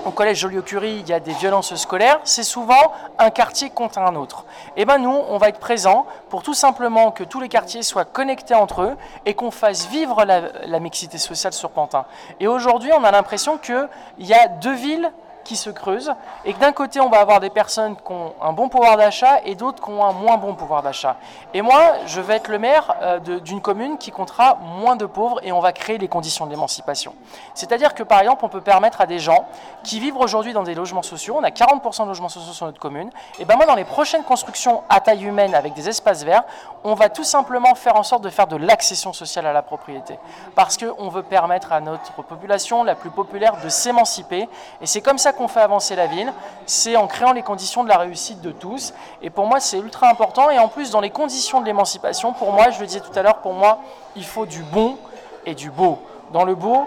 au 0.06 0.12
collège 0.12 0.40
Joliot-Curie, 0.40 1.00
il 1.00 1.08
y 1.08 1.14
a 1.14 1.20
des 1.20 1.34
violences 1.34 1.76
scolaires, 1.76 2.20
c'est 2.24 2.44
souvent 2.44 2.92
un 3.18 3.30
quartier 3.30 3.70
contre 3.70 4.00
un 4.00 4.16
autre. 4.16 4.46
Et 4.76 4.86
ben 4.86 4.98
nous, 4.98 5.18
on 5.30 5.38
va 5.38 5.50
être 5.50 5.60
présents 5.60 6.06
pour 6.30 6.44
tout 6.44 6.54
simplement 6.54 7.12
que 7.12 7.24
tous 7.24 7.40
les 7.40 7.50
quartiers 7.50 7.84
soient 7.84 8.06
connectés 8.06 8.56
entre 8.56 8.82
eux 8.82 8.98
et 9.26 9.34
qu'on 9.34 9.52
fasse 9.52 9.88
vivre 9.88 10.26
la, 10.26 10.42
la 10.66 10.80
mixité 10.80 11.18
sociale 11.18 11.54
sur 11.54 11.70
Pantin. 11.70 12.06
Et 12.40 12.48
aujourd'hui, 12.48 12.92
on 12.94 13.04
a 13.04 13.12
l'impression 13.12 13.58
qu'il 13.58 13.88
y 14.20 14.34
a 14.34 14.48
deux 14.48 14.76
villes 14.76 15.12
qui 15.44 15.56
se 15.56 15.70
creusent 15.70 16.14
et 16.46 16.54
que 16.54 16.60
d'un 16.60 16.72
côté 16.72 17.00
on 17.00 17.10
va 17.10 17.20
avoir 17.20 17.40
des 17.40 17.50
personnes 17.50 17.96
qui 17.96 18.12
ont 18.12 18.34
un 18.42 18.54
bon 18.54 18.70
pouvoir 18.70 18.98
d'achat 18.98 19.42
et 19.46 19.56
d'autres 19.56 19.84
qui 19.84 19.90
ont 19.90 20.04
un 20.04 20.14
moins 20.14 20.38
bon 20.38 20.56
pouvoir 20.56 20.84
d'achat. 20.84 21.18
Et 21.54 21.62
moi 21.62 21.94
je 22.06 22.22
vais 22.22 22.36
être 22.36 22.48
le 22.48 22.60
maire 22.60 22.96
euh, 23.02 23.20
d'une 23.40 23.62
commune 23.62 23.98
qui 23.98 24.12
comptera 24.12 24.58
moins 24.62 24.96
de 24.96 25.06
pauvres 25.06 25.40
et 25.44 25.52
on 25.52 25.60
va 25.60 25.72
créer 25.74 25.98
les 25.98 26.08
conditions 26.08 26.46
de 26.46 26.52
l'émancipation. 26.52 27.16
C'est-à-dire 27.54 27.94
que 27.94 28.04
par 28.04 28.20
exemple 28.20 28.46
on 28.46 28.50
peut 28.50 28.62
permettre 28.62 29.02
à 29.02 29.06
des 29.06 29.20
gens 29.20 29.46
qui 29.84 30.00
vivent 30.00 30.18
aujourd'hui 30.18 30.54
dans 30.54 30.64
des 30.64 30.76
logements 30.76 31.04
sociaux, 31.04 31.36
on 31.40 31.44
a 31.44 31.50
40% 31.50 32.04
de 32.04 32.08
logements 32.08 32.30
sociaux 32.30 32.54
sur 32.54 32.66
notre 32.66 32.80
commune, 32.80 33.10
et 33.40 33.46
ben 33.46 33.56
moi 33.56 33.66
dans 33.66 33.76
les 33.76 33.86
prochaines 33.86 34.24
constructions 34.24 34.84
à 34.90 35.00
taille 35.02 35.26
humaine 35.26 35.56
avec 35.56 35.74
des 35.74 35.90
espaces 35.90 36.24
verts, 36.24 36.44
on 36.84 36.94
va 36.94 37.10
tout 37.10 37.24
simplement 37.24 37.76
faire 37.76 37.96
en 37.96 38.04
sorte 38.04 38.24
de 38.24 38.30
faire 38.30 38.48
de 38.48 38.56
l'accession 38.56 39.14
sociale 39.14 39.46
à 39.46 39.54
la 39.54 39.62
propriété. 39.62 40.18
Parce 40.56 40.78
qu'on 40.78 41.10
veut 41.10 41.24
permettre 41.24 41.72
à 41.72 41.80
notre 41.80 42.12
population 42.24 42.84
la 42.84 42.96
plus 42.96 43.10
populaire 43.10 43.58
de 43.64 43.70
s'émanciper. 43.70 44.50
Et 44.82 44.86
c'est 44.86 45.02
comme 45.02 45.18
ça 45.18 45.33
qu'on 45.34 45.48
fait 45.48 45.62
avancer 45.62 45.96
la 45.96 46.08
ville. 46.08 46.32
C'est 46.66 46.96
en 46.96 47.08
créant 47.08 47.34
les 47.34 47.42
conditions 47.42 47.84
de 47.84 47.90
la 47.90 47.98
réussite 47.98 48.42
de 48.42 48.52
tous. 48.52 48.94
Et 49.22 49.30
pour 49.30 49.46
moi, 49.46 49.60
c'est 49.60 49.78
ultra 49.78 50.10
important. 50.10 50.50
Et 50.50 50.60
en 50.60 50.68
plus, 50.68 50.92
dans 50.92 51.02
les 51.02 51.10
conditions 51.10 51.62
de 51.62 51.66
l'émancipation, 51.66 52.34
pour 52.34 52.52
moi, 52.52 52.70
je 52.70 52.80
le 52.80 52.86
disais 52.86 53.02
tout 53.02 53.18
à 53.18 53.22
l'heure, 53.22 53.38
pour 53.38 53.54
moi, 53.54 53.80
il 54.16 54.26
faut 54.26 54.46
du 54.46 54.64
bon 54.64 54.98
et 55.46 55.56
du 55.56 55.70
beau. 55.70 56.00
Dans 56.32 56.46
le 56.46 56.56
beau, 56.56 56.86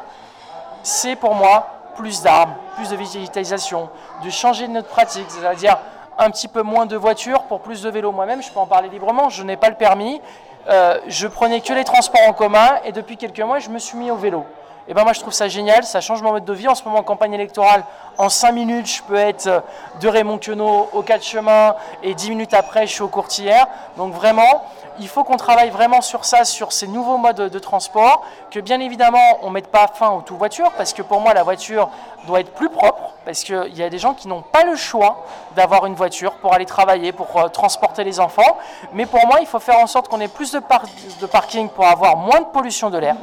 c'est 0.83 1.17
pour 1.17 1.35
moi 1.35 1.67
plus 1.97 2.23
d'arbres, 2.23 2.55
plus 2.77 2.91
de 2.91 2.97
végétalisation, 2.97 3.89
de 4.23 4.31
changer 4.31 4.69
notre 4.69 4.89
pratique, 4.89 5.27
c'est-à-dire 5.29 5.79
un 6.19 6.31
petit 6.31 6.49
peu 6.49 6.63
moins 6.63 6.87
de 6.87 6.97
voitures 6.97 7.43
pour 7.45 7.61
plus 7.61 7.83
de 7.83 7.91
vélos. 7.91 8.13
Moi-même, 8.13 8.43
je 8.43 8.51
peux 8.51 8.61
en 8.61 8.67
parler 8.67 8.89
librement, 8.89 9.29
je 9.29 9.43
n'ai 9.43 9.57
pas 9.57 9.69
le 9.69 9.75
permis, 9.77 10.21
euh, 10.69 10.99
je 11.07 11.27
prenais 11.27 11.61
que 11.61 11.73
les 11.73 11.85
transports 11.85 12.27
en 12.27 12.33
commun 12.33 12.77
et 12.85 12.93
depuis 12.93 13.17
quelques 13.17 13.41
mois, 13.41 13.59
je 13.59 13.71
me 13.71 13.79
suis 13.79 13.97
mis 13.97 14.11
au 14.11 14.17
vélo. 14.17 14.45
Et 14.89 14.95
ben 14.95 15.03
moi, 15.03 15.13
je 15.13 15.21
trouve 15.21 15.33
ça 15.33 15.49
génial, 15.49 15.83
ça 15.83 16.01
change 16.01 16.23
mon 16.23 16.31
mode 16.31 16.45
de 16.45 16.53
vie. 16.53 16.69
En 16.69 16.77
ce 16.77 16.85
moment, 16.85 16.99
en 16.99 17.03
campagne 17.03 17.35
électorale, 17.35 17.85
en 18.19 18.29
5 18.29 18.53
minutes, 18.53 18.87
je 18.87 19.03
peux 19.03 19.17
être 19.17 19.49
euh, 19.49 19.61
de 20.01 20.07
Raymond 20.07 20.39
Queneau 20.39 20.89
au 20.93 21.03
4 21.03 21.25
chemins 21.25 21.75
et 22.05 22.15
10 22.15 22.31
minutes 22.31 22.55
après, 22.55 22.87
je 22.87 22.93
suis 22.93 23.03
au 23.03 23.09
Courtière. 23.09 23.67
Donc 23.97 24.15
vraiment, 24.15 24.65
il 25.01 25.09
faut 25.09 25.25
qu'on 25.25 25.37
travaille 25.37 25.71
vraiment 25.71 26.03
sur 26.03 26.25
ça, 26.25 26.45
sur 26.45 26.71
ces 26.71 26.87
nouveaux 26.87 27.19
modes 27.19 27.51
de 27.51 27.59
transport, 27.59 28.23
que 28.53 28.61
bien 28.61 28.79
évidemment, 28.79 29.39
on 29.43 29.49
ne 29.49 29.55
mette 29.55 29.67
pas 29.67 29.89
fin 29.89 30.11
aux 30.11 30.21
tout 30.21 30.37
voitures, 30.37 30.71
parce 30.77 30.93
que 30.93 31.03
pour 31.03 31.21
moi, 31.21 31.35
la 31.35 31.43
voiture 31.43 31.91
doit 32.29 32.39
être 32.39 32.53
plus 32.53 32.71
propre, 32.71 33.15
parce 33.25 33.43
qu'il 33.43 33.77
y 33.77 33.83
a 33.83 33.91
des 33.91 33.99
gens 33.99 34.15
qui 34.15 34.29
n'ont 34.29 34.43
pas 34.43 34.63
le 34.63 34.77
choix 34.77 35.25
d'avoir 35.57 35.87
une 35.87 35.95
voiture 35.95 36.35
pour 36.35 36.55
aller 36.55 36.65
travailler, 36.65 37.11
pour 37.11 37.37
euh, 37.37 37.49
transporter 37.49 38.05
les 38.05 38.21
enfants. 38.21 38.57
Mais 38.93 39.05
pour 39.05 39.27
moi, 39.27 39.39
il 39.41 39.47
faut 39.47 39.59
faire 39.59 39.81
en 39.81 39.89
sorte 39.89 40.07
qu'on 40.07 40.21
ait 40.21 40.29
plus 40.29 40.53
de, 40.53 40.63
de 41.21 41.27
parking 41.27 41.69
pour 41.71 41.87
avoir 41.87 42.17
moins 42.17 42.41
de 42.41 42.47
pollution 42.47 42.89
de 42.89 42.99
l'air 42.99 43.17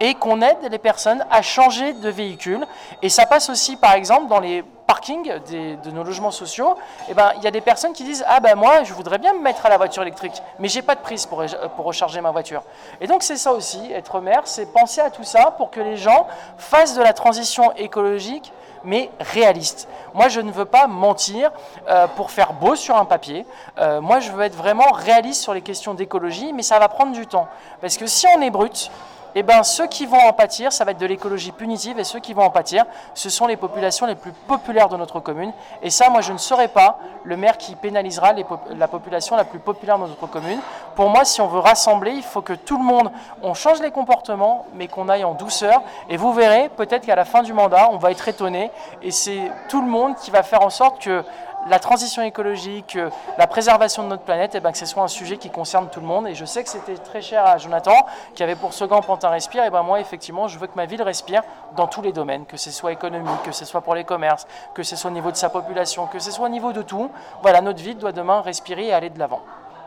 et 0.00 0.14
qu'on 0.14 0.40
aide 0.42 0.70
les 0.70 0.78
personnes 0.78 1.24
à 1.30 1.42
changer 1.42 1.92
de 1.92 2.08
véhicule. 2.08 2.66
Et 3.02 3.08
ça 3.08 3.26
passe 3.26 3.50
aussi, 3.50 3.76
par 3.76 3.94
exemple, 3.94 4.28
dans 4.28 4.40
les 4.40 4.64
parkings 4.86 5.32
de 5.50 5.90
nos 5.90 6.02
logements 6.02 6.30
sociaux. 6.32 6.76
Eh 7.08 7.14
ben, 7.14 7.32
il 7.36 7.42
y 7.42 7.46
a 7.46 7.50
des 7.50 7.60
personnes 7.60 7.92
qui 7.92 8.02
disent 8.02 8.24
Ah 8.26 8.40
ben 8.40 8.56
moi, 8.56 8.82
je 8.82 8.92
voudrais 8.92 9.18
bien 9.18 9.34
me 9.34 9.40
mettre 9.40 9.64
à 9.64 9.68
la 9.68 9.76
voiture 9.76 10.02
électrique, 10.02 10.42
mais 10.58 10.68
j'ai 10.68 10.82
pas 10.82 10.96
de 10.96 11.00
prise 11.00 11.26
pour, 11.26 11.44
pour 11.76 11.84
recharger 11.84 12.20
ma 12.20 12.30
voiture. 12.30 12.62
Et 13.00 13.06
donc, 13.06 13.22
c'est 13.22 13.36
ça 13.36 13.52
aussi, 13.52 13.92
être 13.92 14.20
maire, 14.20 14.42
c'est 14.44 14.72
penser 14.72 15.00
à 15.00 15.10
tout 15.10 15.24
ça 15.24 15.52
pour 15.52 15.70
que 15.70 15.80
les 15.80 15.96
gens 15.96 16.26
fassent 16.58 16.96
de 16.96 17.02
la 17.02 17.12
transition 17.12 17.72
écologique 17.76 18.52
mais 18.84 19.10
réaliste. 19.20 19.88
Moi, 20.14 20.28
je 20.28 20.40
ne 20.40 20.50
veux 20.50 20.64
pas 20.64 20.86
mentir 20.86 21.50
euh, 21.88 22.06
pour 22.16 22.30
faire 22.30 22.52
beau 22.52 22.74
sur 22.74 22.96
un 22.96 23.04
papier. 23.04 23.46
Euh, 23.78 24.00
moi, 24.00 24.20
je 24.20 24.30
veux 24.30 24.42
être 24.42 24.56
vraiment 24.56 24.90
réaliste 24.92 25.42
sur 25.42 25.54
les 25.54 25.62
questions 25.62 25.94
d'écologie, 25.94 26.52
mais 26.52 26.62
ça 26.62 26.78
va 26.78 26.88
prendre 26.88 27.12
du 27.12 27.26
temps. 27.26 27.48
Parce 27.80 27.96
que 27.96 28.06
si 28.06 28.26
on 28.34 28.40
est 28.40 28.50
brut, 28.50 28.90
eh 29.34 29.42
ben, 29.42 29.62
ceux 29.62 29.86
qui 29.86 30.06
vont 30.06 30.20
en 30.20 30.32
pâtir, 30.32 30.72
ça 30.72 30.84
va 30.84 30.92
être 30.92 30.98
de 30.98 31.06
l'écologie 31.06 31.52
punitive, 31.52 31.98
et 31.98 32.04
ceux 32.04 32.20
qui 32.20 32.34
vont 32.34 32.42
en 32.42 32.50
pâtir, 32.50 32.84
ce 33.14 33.28
sont 33.28 33.46
les 33.46 33.56
populations 33.56 34.06
les 34.06 34.14
plus 34.14 34.32
populaires 34.32 34.88
de 34.88 34.96
notre 34.96 35.20
commune. 35.20 35.52
Et 35.82 35.90
ça, 35.90 36.10
moi, 36.10 36.20
je 36.20 36.32
ne 36.32 36.38
serai 36.38 36.68
pas 36.68 36.98
le 37.24 37.36
maire 37.36 37.56
qui 37.58 37.74
pénalisera 37.74 38.32
la 38.76 38.88
population 38.88 39.36
la 39.36 39.44
plus 39.44 39.58
populaire 39.58 39.98
de 39.98 40.06
notre 40.06 40.26
commune. 40.26 40.60
Pour 40.96 41.10
moi, 41.10 41.24
si 41.24 41.40
on 41.40 41.46
veut 41.46 41.60
rassembler, 41.60 42.12
il 42.12 42.22
faut 42.22 42.42
que 42.42 42.52
tout 42.52 42.78
le 42.78 42.84
monde, 42.84 43.10
on 43.42 43.54
change 43.54 43.80
les 43.80 43.90
comportements, 43.90 44.66
mais 44.74 44.88
qu'on 44.88 45.08
aille 45.08 45.24
en 45.24 45.34
douceur. 45.34 45.82
Et 46.08 46.16
vous 46.16 46.32
verrez, 46.32 46.68
peut-être 46.68 47.06
qu'à 47.06 47.16
la 47.16 47.24
fin 47.24 47.42
du 47.42 47.52
mandat, 47.52 47.88
on 47.92 47.98
va 47.98 48.10
être 48.10 48.26
étonné, 48.28 48.70
et 49.02 49.10
c'est 49.10 49.50
tout 49.68 49.80
le 49.80 49.88
monde 49.88 50.16
qui 50.16 50.30
va 50.30 50.42
faire 50.42 50.62
en 50.62 50.70
sorte 50.70 51.02
que 51.02 51.24
la 51.68 51.78
transition 51.78 52.22
écologique, 52.22 52.96
euh, 52.96 53.10
la 53.38 53.46
préservation 53.46 54.02
de 54.02 54.08
notre 54.08 54.22
planète, 54.22 54.54
et 54.54 54.58
eh 54.58 54.60
ben, 54.60 54.72
que 54.72 54.78
ce 54.78 54.86
soit 54.86 55.02
un 55.02 55.08
sujet 55.08 55.36
qui 55.36 55.50
concerne 55.50 55.88
tout 55.90 56.00
le 56.00 56.06
monde. 56.06 56.26
Et 56.26 56.34
je 56.34 56.44
sais 56.44 56.62
que 56.62 56.68
c'était 56.68 56.96
très 56.96 57.22
cher 57.22 57.44
à 57.46 57.58
Jonathan, 57.58 57.96
qui 58.34 58.42
avait 58.42 58.56
pour 58.56 58.72
slogan 58.72 59.00
Pantin 59.06 59.28
respire. 59.28 59.64
Et 59.64 59.70
ben 59.70 59.82
moi, 59.82 60.00
effectivement, 60.00 60.48
je 60.48 60.58
veux 60.58 60.66
que 60.66 60.76
ma 60.76 60.86
ville 60.86 61.02
respire 61.02 61.42
dans 61.76 61.86
tous 61.86 62.02
les 62.02 62.12
domaines, 62.12 62.46
que 62.46 62.56
ce 62.56 62.70
soit 62.70 62.92
économique, 62.92 63.42
que 63.44 63.52
ce 63.52 63.64
soit 63.64 63.80
pour 63.80 63.94
les 63.94 64.04
commerces, 64.04 64.46
que 64.74 64.82
ce 64.82 64.96
soit 64.96 65.10
au 65.10 65.14
niveau 65.14 65.30
de 65.30 65.36
sa 65.36 65.50
population, 65.50 66.06
que 66.06 66.18
ce 66.18 66.30
soit 66.30 66.46
au 66.46 66.50
niveau 66.50 66.72
de 66.72 66.82
tout. 66.82 67.10
Voilà, 67.42 67.60
notre 67.60 67.82
ville 67.82 67.98
doit 67.98 68.12
demain 68.12 68.40
respirer 68.40 68.86
et 68.86 68.92
aller 68.92 69.10
de 69.10 69.18
l'avant. 69.18 69.40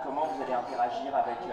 Comment 0.04 0.24
vous 0.26 0.44
allez 0.44 0.54
interagir 0.54 1.16
avec 1.16 1.53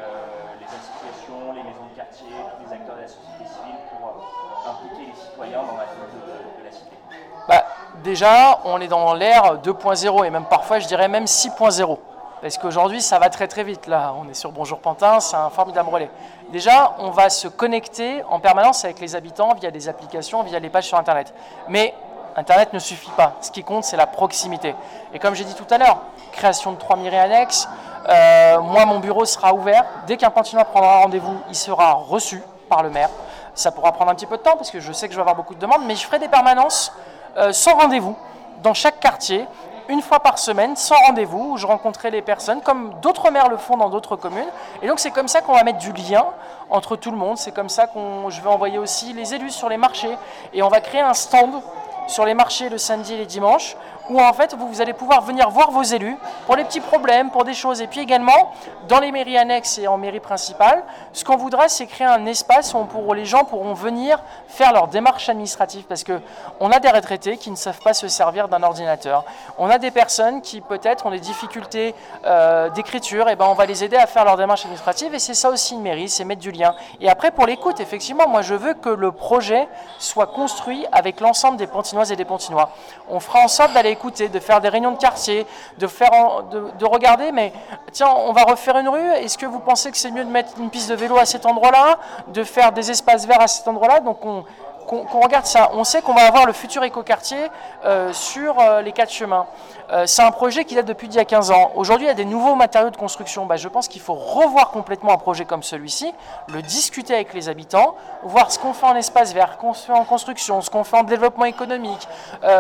déjà, 8.03 8.61
on 8.65 8.81
est 8.81 8.89
dans 8.89 9.15
l'ère 9.15 9.59
2.0 9.59 10.25
et 10.25 10.31
même 10.31 10.45
parfois, 10.45 10.79
je 10.79 10.87
dirais 10.87 11.09
même 11.09 11.25
6.0. 11.25 11.99
Parce 12.41 12.57
qu'aujourd'hui, 12.57 13.03
ça 13.03 13.19
va 13.19 13.29
très 13.29 13.49
très 13.49 13.65
vite. 13.65 13.87
Là, 13.87 14.15
on 14.19 14.29
est 14.29 14.35
sur 14.35 14.51
Bonjour 14.51 14.79
Pantin, 14.79 15.21
c'est 15.21 15.37
un 15.37 15.51
formidable 15.51 15.91
relais. 15.91 16.11
Déjà, 16.53 16.95
on 16.99 17.11
va 17.11 17.29
se 17.29 17.49
connecter 17.49 18.23
en 18.31 18.41
permanence 18.41 18.85
avec 18.85 18.99
les 18.99 19.15
habitants 19.15 19.55
via 19.55 19.71
des 19.71 19.89
applications, 19.89 20.43
via 20.43 20.59
les 20.59 20.71
pages 20.71 20.87
sur 20.87 20.99
Internet. 20.99 21.35
Mais 21.69 21.95
Internet 22.37 22.73
ne 22.73 22.79
suffit 22.79 23.11
pas. 23.11 23.35
Ce 23.43 23.51
qui 23.51 23.63
compte, 23.63 23.85
c'est 23.85 23.97
la 23.97 24.07
proximité. 24.07 24.75
Et 25.13 25.19
comme 25.19 25.35
j'ai 25.35 25.45
dit 25.45 25.55
tout 25.55 25.67
à 25.69 25.77
l'heure, 25.77 25.99
création 26.33 26.73
de 26.73 26.79
trois 26.79 26.97
mairies 26.97 27.19
annexes. 27.19 27.69
Euh, 28.09 28.61
moi, 28.61 28.87
mon 28.87 29.01
bureau 29.01 29.27
sera 29.27 29.53
ouvert. 29.53 29.85
Dès 30.07 30.17
qu'un 30.17 30.31
Pantinois 30.31 30.65
prendra 30.65 31.01
rendez-vous, 31.01 31.39
il 31.51 31.55
sera 31.55 31.93
reçu 31.93 32.43
par 32.71 32.83
le 32.83 32.89
maire. 32.89 33.11
Ça 33.55 33.71
pourra 33.71 33.93
prendre 33.93 34.11
un 34.11 34.15
petit 34.15 34.27
peu 34.27 34.39
de 34.39 34.43
temps 34.43 34.57
parce 34.57 34.71
que 34.71 34.81
je 34.81 34.93
sais 34.93 35.07
que 35.07 35.13
je 35.13 35.19
vais 35.19 35.23
avoir 35.23 35.37
beaucoup 35.37 35.55
de 35.55 35.61
demandes, 35.61 35.83
mais 35.85 35.95
je 35.95 36.07
ferai 36.07 36.19
des 36.19 36.29
permanences 36.29 36.93
sans 37.53 37.75
rendez-vous 37.77 38.17
dans 38.63 38.75
chaque 38.75 39.01
quartier, 39.01 39.47
une 39.89 40.03
fois 40.03 40.21
par 40.21 40.39
semaine, 40.39 40.77
sans 40.77 40.95
rendez-vous, 41.07 41.53
où 41.53 41.57
je 41.57 41.67
rencontrerai 41.67 42.11
les 42.11 42.23
personnes, 42.23 42.61
comme 42.61 42.95
d'autres 43.03 43.31
maires 43.31 43.49
le 43.49 43.57
font 43.57 43.77
dans 43.77 43.89
d'autres 43.89 44.15
communes. 44.17 44.49
Et 44.83 44.87
donc 44.87 45.01
c'est 45.01 45.11
comme 45.11 45.27
ça 45.29 45.41
qu'on 45.41 45.55
va 45.55 45.65
mettre 45.65 45.79
du 45.79 45.93
lien 45.93 46.27
entre 46.69 46.95
tout 46.95 47.11
le 47.11 47.17
monde, 47.17 47.39
c'est 47.39 47.53
comme 47.53 47.69
ça 47.69 47.89
qu'on 47.89 48.31
je 48.31 48.41
vais 48.41 48.49
envoyer 48.49 48.79
aussi 48.79 49.13
les 49.13 49.35
élus 49.35 49.51
sur 49.51 49.69
les 49.69 49.77
marchés, 49.77 50.17
et 50.53 50.63
on 50.63 50.69
va 50.69 50.81
créer 50.81 51.01
un 51.01 51.15
stand 51.15 51.61
sur 52.07 52.25
les 52.25 52.35
marchés 52.35 52.69
le 52.69 52.79
samedi 52.79 53.15
et 53.15 53.17
les 53.17 53.27
dimanches, 53.27 53.77
où 54.11 54.21
en 54.21 54.33
fait 54.33 54.55
vous, 54.55 54.81
allez 54.81 54.93
pouvoir 54.93 55.23
venir 55.23 55.49
voir 55.51 55.71
vos 55.71 55.83
élus 55.83 56.17
pour 56.47 56.57
les 56.57 56.65
petits 56.65 56.81
problèmes, 56.81 57.31
pour 57.31 57.45
des 57.45 57.55
choses. 57.55 57.81
Et 57.81 57.87
puis 57.87 58.01
également, 58.01 58.53
dans 58.89 58.99
les 58.99 59.13
mairies 59.13 59.39
annexes 59.39 59.79
et 59.79 59.87
en 59.87 59.97
mairie 59.97 60.19
principale, 60.19 60.83
ce 61.13 61.25
qu'on 61.25 61.37
voudra, 61.37 61.69
c'est 61.69 61.87
créer 61.87 62.09
un 62.09 62.27
espace 62.27 62.75
où 62.75 63.13
les 63.15 63.25
gens 63.25 63.45
pourront 63.45 63.73
venir 63.73 64.21
faire 64.49 64.73
leurs 64.73 64.89
démarches 64.89 65.29
administratives. 65.29 65.85
Parce 65.85 66.03
qu'on 66.03 66.71
a 66.73 66.81
des 66.81 66.91
retraités 66.91 67.37
qui 67.37 67.53
ne 67.53 67.57
savent 67.57 67.81
pas 67.81 67.95
se 67.95 68.09
servir 68.09 68.49
d'un 68.49 68.63
ordinateur. 68.65 69.25
On 69.59 69.71
a 69.71 69.79
des 69.79 69.93
personnes 69.93 70.43
qui 70.43 70.61
peut-être 70.61 71.07
ont 71.07 71.11
des 71.11 71.21
difficultés 71.21 71.95
euh, 72.27 72.69
d'écriture, 72.71 73.29
et 73.29 73.37
ben 73.37 73.47
on 73.47 73.55
va 73.55 73.65
les 73.65 73.85
aider 73.85 73.97
à 73.97 74.09
faire 74.09 74.25
leurs 74.25 74.37
démarches 74.37 74.63
administratives. 74.63 75.15
Et 75.15 75.21
c'est 75.21 75.35
ça 75.35 75.51
aussi 75.51 75.75
une 75.75 75.83
mairie, 75.83 76.09
c'est 76.09 76.25
mettre 76.25 76.41
du 76.41 76.51
lien. 76.51 76.75
Et 77.01 77.09
après, 77.09 77.31
pour 77.31 77.47
l'écoute, 77.47 77.79
effectivement, 77.79 78.29
moi 78.29 78.43
je 78.43 78.55
veux 78.55 78.75
que 78.75 78.89
le 78.89 79.13
projet 79.13 79.69
soit 79.99 80.27
construit 80.27 80.85
avec 80.91 81.21
l'ensemble 81.21 81.59
des 81.59 81.69
Pontinoises 81.69 82.11
et 82.11 82.17
des 82.17 82.25
Pontinois. 82.25 82.71
On 83.09 83.21
fera 83.21 83.41
en 83.41 83.49
sorte 83.49 83.73
d'aller 83.73 84.00
de 84.09 84.41
faire 84.41 84.61
des 84.61 84.69
réunions 84.69 84.93
de 84.93 84.99
quartier, 84.99 85.47
de, 85.79 85.87
faire 85.87 86.43
de, 86.51 86.85
regarder, 86.85 87.33
mais 87.33 87.53
tiens, 87.93 88.09
on 88.09 88.33
va 88.33 88.45
refaire 88.45 88.79
une 88.79 88.89
rue, 88.89 89.11
est-ce 89.13 89.37
que 89.37 89.47
vous 89.47 89.61
pensez 89.61 89.91
que 89.91 89.97
c'est 89.97 90.11
mieux 90.11 90.25
de 90.25 90.31
mettre 90.31 90.53
une 90.59 90.71
piste 90.71 90.89
de 90.91 90.95
vélo 90.95 91.19
à 91.19 91.27
cet 91.27 91.45
endroit-là, 91.47 91.99
de 92.29 92.43
faire 92.45 92.73
des 92.73 92.91
espaces 92.91 93.27
verts 93.27 93.41
à 93.43 93.49
cet 93.49 93.69
endroit-là 93.69 94.01
Donc 94.01 94.25
on, 94.25 94.45
qu'on 94.91 95.21
regarde 95.21 95.47
ça. 95.47 95.71
On 95.75 95.85
sait 95.85 96.03
qu'on 96.03 96.15
va 96.15 96.27
avoir 96.27 96.47
le 96.47 96.53
futur 96.53 96.83
écoquartier 96.83 97.39
euh, 97.85 98.13
sur 98.13 98.59
euh, 98.59 98.83
les 98.83 98.91
quatre 98.93 99.13
chemins. 99.13 99.47
Euh, 99.93 100.05
c'est 100.07 100.23
un 100.23 100.33
projet 100.33 100.65
qui 100.65 100.75
date 100.75 100.87
depuis 100.87 101.07
il 101.07 101.15
y 101.15 101.19
a 101.19 101.25
15 101.25 101.53
ans. 101.53 101.71
Aujourd'hui, 101.77 102.07
il 102.07 102.09
y 102.09 102.13
a 102.13 102.15
des 102.15 102.25
nouveaux 102.25 102.57
matériaux 102.57 102.91
de 102.91 102.97
construction. 102.97 103.47
Bah, 103.47 103.57
je 103.57 103.69
pense 103.69 103.87
qu'il 103.87 104.01
faut 104.01 104.15
revoir 104.15 104.71
complètement 104.71 105.13
un 105.13 105.17
projet 105.17 105.45
comme 105.45 105.63
celui-ci, 105.63 106.13
le 106.49 106.63
discuter 106.63 107.15
avec 107.15 107.35
les 107.35 107.49
habitants, 107.49 107.95
voir 108.25 108.51
ce 108.51 108.59
qu'on 108.59 108.73
fait 108.73 108.87
en 108.87 108.97
espace 108.97 109.33
vert, 109.33 109.53
ce 109.53 109.59
qu'on 109.59 109.75
fait 109.75 109.93
en 109.93 110.05
construction, 110.05 110.61
ce 110.61 110.71
qu'on 110.71 110.85
fait 110.85 110.97
en 110.97 111.05
développement 111.05 111.45
économique. 111.45 112.09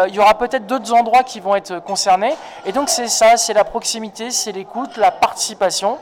il 0.08 0.14
y 0.14 0.18
aura 0.18 0.34
peut-être 0.34 0.66
d'autres 0.66 0.92
endroits 0.92 1.22
qui 1.22 1.40
vont 1.40 1.56
être 1.56 1.80
concernés. 1.80 2.34
Et 2.64 2.72
donc 2.72 2.88
c'est 2.88 3.08
ça, 3.08 3.36
c'est 3.36 3.54
la 3.54 3.64
proximité, 3.64 4.30
c'est 4.30 4.52
l'écoute, 4.52 4.96
la 4.96 5.10
participation. 5.10 5.98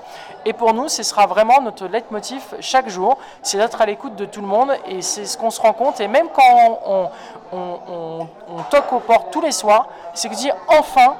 Et 0.48 0.54
pour 0.54 0.72
nous, 0.72 0.88
ce 0.88 1.02
sera 1.02 1.26
vraiment 1.26 1.60
notre 1.60 1.86
leitmotiv 1.86 2.42
chaque 2.60 2.88
jour, 2.88 3.18
c'est 3.42 3.58
d'être 3.58 3.82
à 3.82 3.84
l'écoute 3.84 4.16
de 4.16 4.24
tout 4.24 4.40
le 4.40 4.46
monde. 4.46 4.70
Et 4.86 5.02
c'est 5.02 5.26
ce 5.26 5.36
qu'on 5.36 5.50
se 5.50 5.60
rend 5.60 5.74
compte. 5.74 6.00
Et 6.00 6.08
même 6.08 6.28
quand 6.32 7.10
on, 7.52 8.26
toque 8.70 8.90
aux 8.94 9.00
portes 9.00 9.30
tous 9.30 9.42
les 9.42 9.52
soirs, 9.52 9.88
c'est 10.14 10.30
que 10.30 10.34
dire 10.34 10.56
enfin, 10.68 11.16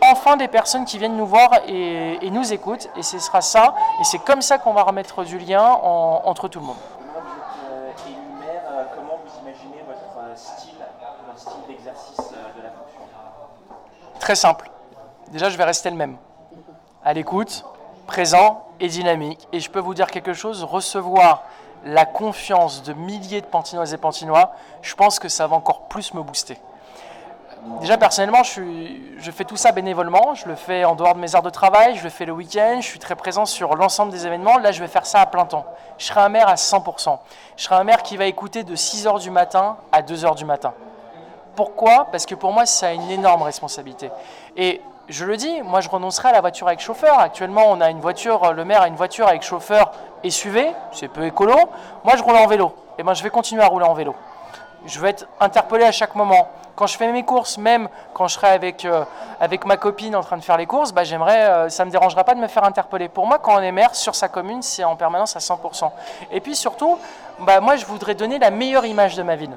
enfin 0.00 0.36
des 0.36 0.46
personnes 0.46 0.84
qui 0.84 0.96
viennent 0.96 1.16
nous 1.16 1.26
voir 1.26 1.50
et, 1.66 2.30
nous 2.30 2.52
écoutent. 2.52 2.88
Et 2.96 3.02
ce 3.02 3.18
sera 3.18 3.40
ça. 3.40 3.74
Et 4.00 4.04
c'est 4.04 4.20
comme 4.20 4.42
ça 4.42 4.58
qu'on 4.58 4.74
va 4.74 4.84
remettre 4.84 5.24
du 5.24 5.40
lien 5.40 5.64
entre 5.64 6.46
tout 6.46 6.60
le 6.60 6.66
monde. 6.66 6.76
Très 14.20 14.36
simple. 14.36 14.70
Déjà, 15.32 15.50
je 15.50 15.56
vais 15.56 15.64
rester 15.64 15.90
le 15.90 15.96
même. 15.96 16.16
À 17.04 17.12
l'écoute, 17.12 17.64
présent 18.06 18.67
et 18.80 18.88
dynamique. 18.88 19.48
Et 19.52 19.60
je 19.60 19.70
peux 19.70 19.80
vous 19.80 19.94
dire 19.94 20.08
quelque 20.08 20.32
chose, 20.32 20.64
recevoir 20.64 21.44
la 21.84 22.04
confiance 22.04 22.82
de 22.82 22.92
milliers 22.92 23.40
de 23.40 23.46
Pantinoises 23.46 23.94
et 23.94 23.98
Pantinois, 23.98 24.52
je 24.82 24.94
pense 24.94 25.18
que 25.18 25.28
ça 25.28 25.46
va 25.46 25.56
encore 25.56 25.82
plus 25.82 26.14
me 26.14 26.22
booster. 26.22 26.58
Déjà 27.80 27.98
personnellement, 27.98 28.42
je, 28.42 29.30
fais 29.30 29.44
tout 29.44 29.56
ça 29.56 29.72
bénévolement, 29.72 30.34
je 30.34 30.46
le 30.46 30.54
fais 30.54 30.84
en 30.84 30.94
dehors 30.94 31.14
de 31.14 31.20
mes 31.20 31.34
heures 31.34 31.42
de 31.42 31.50
travail, 31.50 31.96
je 31.96 32.04
le 32.04 32.10
fais 32.10 32.24
le 32.24 32.32
week-end, 32.32 32.78
je 32.80 32.86
suis 32.86 32.98
très 32.98 33.16
présent 33.16 33.46
sur 33.46 33.74
l'ensemble 33.74 34.12
des 34.12 34.26
événements. 34.26 34.58
Là, 34.58 34.72
je 34.72 34.80
vais 34.80 34.88
faire 34.88 35.06
ça 35.06 35.20
à 35.20 35.26
plein 35.26 35.44
temps. 35.44 35.66
Je 35.98 36.06
serai 36.06 36.20
un 36.20 36.28
maire 36.28 36.48
à 36.48 36.54
100%. 36.54 37.18
Je 37.56 37.64
serai 37.64 37.74
un 37.74 37.84
maire 37.84 38.02
qui 38.02 38.16
va 38.16 38.26
écouter 38.26 38.62
de 38.62 38.76
6h 38.76 39.20
du 39.20 39.30
matin 39.30 39.76
à 39.92 40.02
2h 40.02 40.36
du 40.36 40.44
matin. 40.44 40.72
Pourquoi? 41.56 42.06
Parce 42.10 42.26
que 42.26 42.36
pour 42.36 42.52
moi, 42.52 42.64
ça 42.66 42.88
a 42.88 42.92
une 42.92 43.10
énorme 43.10 43.42
responsabilité. 43.42 44.10
Et 44.56 44.80
je 45.08 45.24
le 45.24 45.36
dis, 45.36 45.62
moi 45.62 45.80
je 45.80 45.88
renoncerai 45.88 46.28
à 46.28 46.32
la 46.32 46.40
voiture 46.40 46.66
avec 46.66 46.80
chauffeur. 46.80 47.18
Actuellement, 47.18 47.64
on 47.68 47.80
a 47.80 47.90
une 47.90 48.00
voiture, 48.00 48.52
le 48.52 48.64
maire 48.64 48.82
a 48.82 48.88
une 48.88 48.96
voiture 48.96 49.26
avec 49.26 49.42
chauffeur 49.42 49.92
SUV, 50.28 50.72
c'est 50.92 51.08
peu 51.08 51.24
écolo. 51.24 51.54
Moi 52.04 52.16
je 52.16 52.22
roule 52.22 52.36
en 52.36 52.46
vélo. 52.46 52.74
Et 52.98 53.00
eh 53.00 53.02
ben 53.04 53.14
je 53.14 53.22
vais 53.22 53.30
continuer 53.30 53.62
à 53.62 53.66
rouler 53.66 53.86
en 53.86 53.94
vélo. 53.94 54.14
Je 54.84 55.00
vais 55.00 55.10
être 55.10 55.26
interpellé 55.40 55.84
à 55.84 55.92
chaque 55.92 56.14
moment. 56.14 56.48
Quand 56.76 56.86
je 56.86 56.96
fais 56.96 57.10
mes 57.10 57.24
courses, 57.24 57.58
même 57.58 57.88
quand 58.12 58.28
je 58.28 58.34
serai 58.34 58.48
avec, 58.48 58.84
euh, 58.84 59.04
avec 59.40 59.64
ma 59.64 59.76
copine 59.76 60.14
en 60.14 60.22
train 60.22 60.36
de 60.36 60.44
faire 60.44 60.56
les 60.56 60.66
courses, 60.66 60.92
bah, 60.92 61.04
j'aimerais, 61.04 61.44
euh, 61.44 61.68
ça 61.68 61.84
ne 61.84 61.88
me 61.88 61.92
dérangera 61.92 62.22
pas 62.22 62.34
de 62.34 62.40
me 62.40 62.46
faire 62.46 62.64
interpeller. 62.64 63.08
Pour 63.08 63.26
moi, 63.26 63.38
quand 63.38 63.56
on 63.56 63.60
est 63.60 63.72
maire 63.72 63.94
sur 63.94 64.14
sa 64.14 64.28
commune, 64.28 64.62
c'est 64.62 64.84
en 64.84 64.94
permanence 64.94 65.34
à 65.34 65.40
100%. 65.40 65.90
Et 66.30 66.40
puis 66.40 66.54
surtout, 66.54 66.98
bah, 67.40 67.60
moi 67.60 67.76
je 67.76 67.86
voudrais 67.86 68.14
donner 68.14 68.38
la 68.38 68.50
meilleure 68.50 68.84
image 68.84 69.16
de 69.16 69.22
ma 69.22 69.36
ville. 69.36 69.56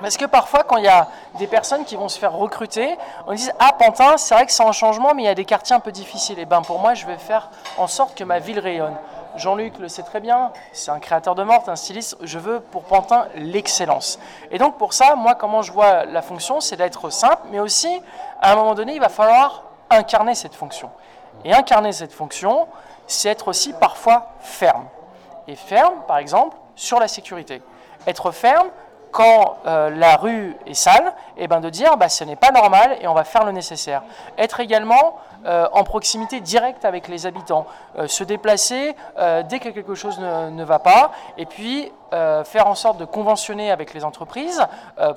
Parce 0.00 0.16
que 0.16 0.26
parfois, 0.26 0.62
quand 0.62 0.76
il 0.76 0.84
y 0.84 0.88
a 0.88 1.08
des 1.38 1.46
personnes 1.46 1.84
qui 1.84 1.96
vont 1.96 2.08
se 2.08 2.18
faire 2.18 2.32
recruter, 2.32 2.96
on 3.26 3.34
dit 3.34 3.48
Ah, 3.58 3.72
Pantin, 3.72 4.16
c'est 4.16 4.34
vrai 4.34 4.46
que 4.46 4.52
c'est 4.52 4.64
un 4.64 4.72
changement, 4.72 5.14
mais 5.14 5.22
il 5.22 5.26
y 5.26 5.30
a 5.30 5.34
des 5.34 5.44
quartiers 5.44 5.74
un 5.74 5.80
peu 5.80 5.92
difficiles. 5.92 6.38
Et 6.38 6.44
ben 6.44 6.62
pour 6.62 6.78
moi, 6.78 6.94
je 6.94 7.06
vais 7.06 7.18
faire 7.18 7.50
en 7.76 7.86
sorte 7.86 8.14
que 8.14 8.24
ma 8.24 8.38
ville 8.38 8.60
rayonne. 8.60 8.96
Jean-Luc 9.36 9.78
le 9.78 9.88
sait 9.88 10.02
très 10.02 10.20
bien, 10.20 10.52
c'est 10.72 10.90
un 10.90 10.98
créateur 10.98 11.34
de 11.34 11.42
morte, 11.42 11.68
un 11.68 11.76
styliste, 11.76 12.16
je 12.22 12.38
veux 12.38 12.60
pour 12.60 12.84
Pantin 12.84 13.26
l'excellence. 13.36 14.18
Et 14.50 14.58
donc 14.58 14.78
pour 14.78 14.92
ça, 14.92 15.14
moi 15.14 15.34
comment 15.34 15.62
je 15.62 15.70
vois 15.70 16.04
la 16.06 16.22
fonction, 16.22 16.60
c'est 16.60 16.76
d'être 16.76 17.10
simple, 17.10 17.42
mais 17.50 17.60
aussi 17.60 18.00
à 18.40 18.52
un 18.52 18.56
moment 18.56 18.74
donné, 18.74 18.94
il 18.94 19.00
va 19.00 19.08
falloir 19.08 19.64
incarner 19.90 20.34
cette 20.34 20.54
fonction. 20.54 20.90
Et 21.44 21.54
incarner 21.54 21.92
cette 21.92 22.12
fonction, 22.12 22.66
c'est 23.06 23.28
être 23.28 23.48
aussi 23.48 23.72
parfois 23.72 24.32
ferme. 24.40 24.86
Et 25.46 25.56
ferme, 25.56 25.94
par 26.06 26.18
exemple, 26.18 26.56
sur 26.74 26.98
la 26.98 27.08
sécurité. 27.08 27.62
Être 28.06 28.30
ferme 28.32 28.68
quand 29.10 29.58
euh, 29.66 29.90
la 29.90 30.16
rue 30.16 30.56
est 30.66 30.74
sale, 30.74 31.14
et 31.36 31.44
eh 31.44 31.48
ben 31.48 31.60
de 31.60 31.70
dire 31.70 31.96
bah, 31.96 32.08
ce 32.08 32.24
n'est 32.24 32.36
pas 32.36 32.50
normal 32.50 32.96
et 33.00 33.08
on 33.08 33.14
va 33.14 33.24
faire 33.24 33.44
le 33.44 33.52
nécessaire. 33.52 34.02
Être 34.36 34.60
également 34.60 35.18
euh, 35.46 35.68
en 35.72 35.84
proximité 35.84 36.40
directe 36.40 36.84
avec 36.84 37.08
les 37.08 37.26
habitants, 37.26 37.66
euh, 37.98 38.08
se 38.08 38.24
déplacer 38.24 38.94
dès 39.48 39.58
que 39.60 39.68
quelque 39.68 39.94
chose 39.94 40.18
ne, 40.18 40.64
va 40.64 40.78
pas, 40.78 41.12
et 41.36 41.46
puis 41.46 41.92
faire 42.10 42.66
en 42.66 42.74
sorte 42.74 42.98
de 42.98 43.04
conventionner 43.04 43.70
avec 43.70 43.92
les 43.94 44.04
entreprises 44.04 44.64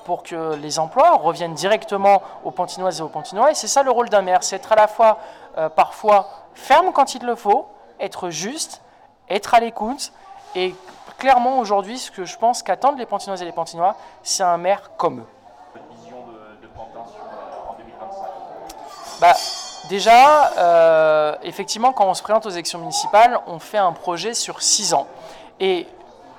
pour 0.04 0.22
que 0.22 0.54
les 0.56 0.78
emplois 0.78 1.16
reviennent 1.16 1.54
directement 1.54 2.22
aux 2.44 2.50
Pantinoises 2.50 3.00
et 3.00 3.02
aux 3.02 3.08
Pantinois. 3.08 3.50
Et 3.50 3.54
c'est 3.54 3.68
ça 3.68 3.82
le 3.82 3.90
rôle 3.90 4.08
d'un 4.08 4.22
maire, 4.22 4.42
c'est 4.42 4.56
être 4.56 4.72
à 4.72 4.76
la 4.76 4.88
fois 4.88 5.18
parfois 5.74 6.28
ferme 6.54 6.92
quand 6.92 7.14
il 7.14 7.24
le 7.24 7.34
faut, 7.34 7.66
être 8.00 8.30
juste, 8.30 8.82
être 9.28 9.54
à 9.54 9.60
l'écoute 9.60 10.12
et 10.54 10.74
clairement 11.22 11.60
aujourd'hui, 11.60 12.00
ce 12.00 12.10
que 12.10 12.24
je 12.24 12.36
pense 12.36 12.64
qu'attendent 12.64 12.98
les 12.98 13.06
Pantinoises 13.06 13.40
et 13.42 13.44
les 13.44 13.52
Pantinois, 13.52 13.94
c'est 14.24 14.42
un 14.42 14.56
maire 14.56 14.90
comme 14.96 15.20
eux. 15.20 15.26
Votre 15.72 15.86
vision 15.94 16.16
de, 16.26 16.66
Pantin 16.66 17.08
sur, 17.08 17.22
euh, 17.22 17.70
en 17.70 17.74
2025 17.74 18.26
bah, 19.20 19.34
Déjà, 19.88 20.52
euh, 20.58 21.36
effectivement, 21.44 21.92
quand 21.92 22.08
on 22.08 22.14
se 22.14 22.24
présente 22.24 22.44
aux 22.46 22.50
élections 22.50 22.80
municipales, 22.80 23.38
on 23.46 23.60
fait 23.60 23.78
un 23.78 23.92
projet 23.92 24.34
sur 24.34 24.62
six 24.62 24.94
ans. 24.94 25.06
Et 25.60 25.86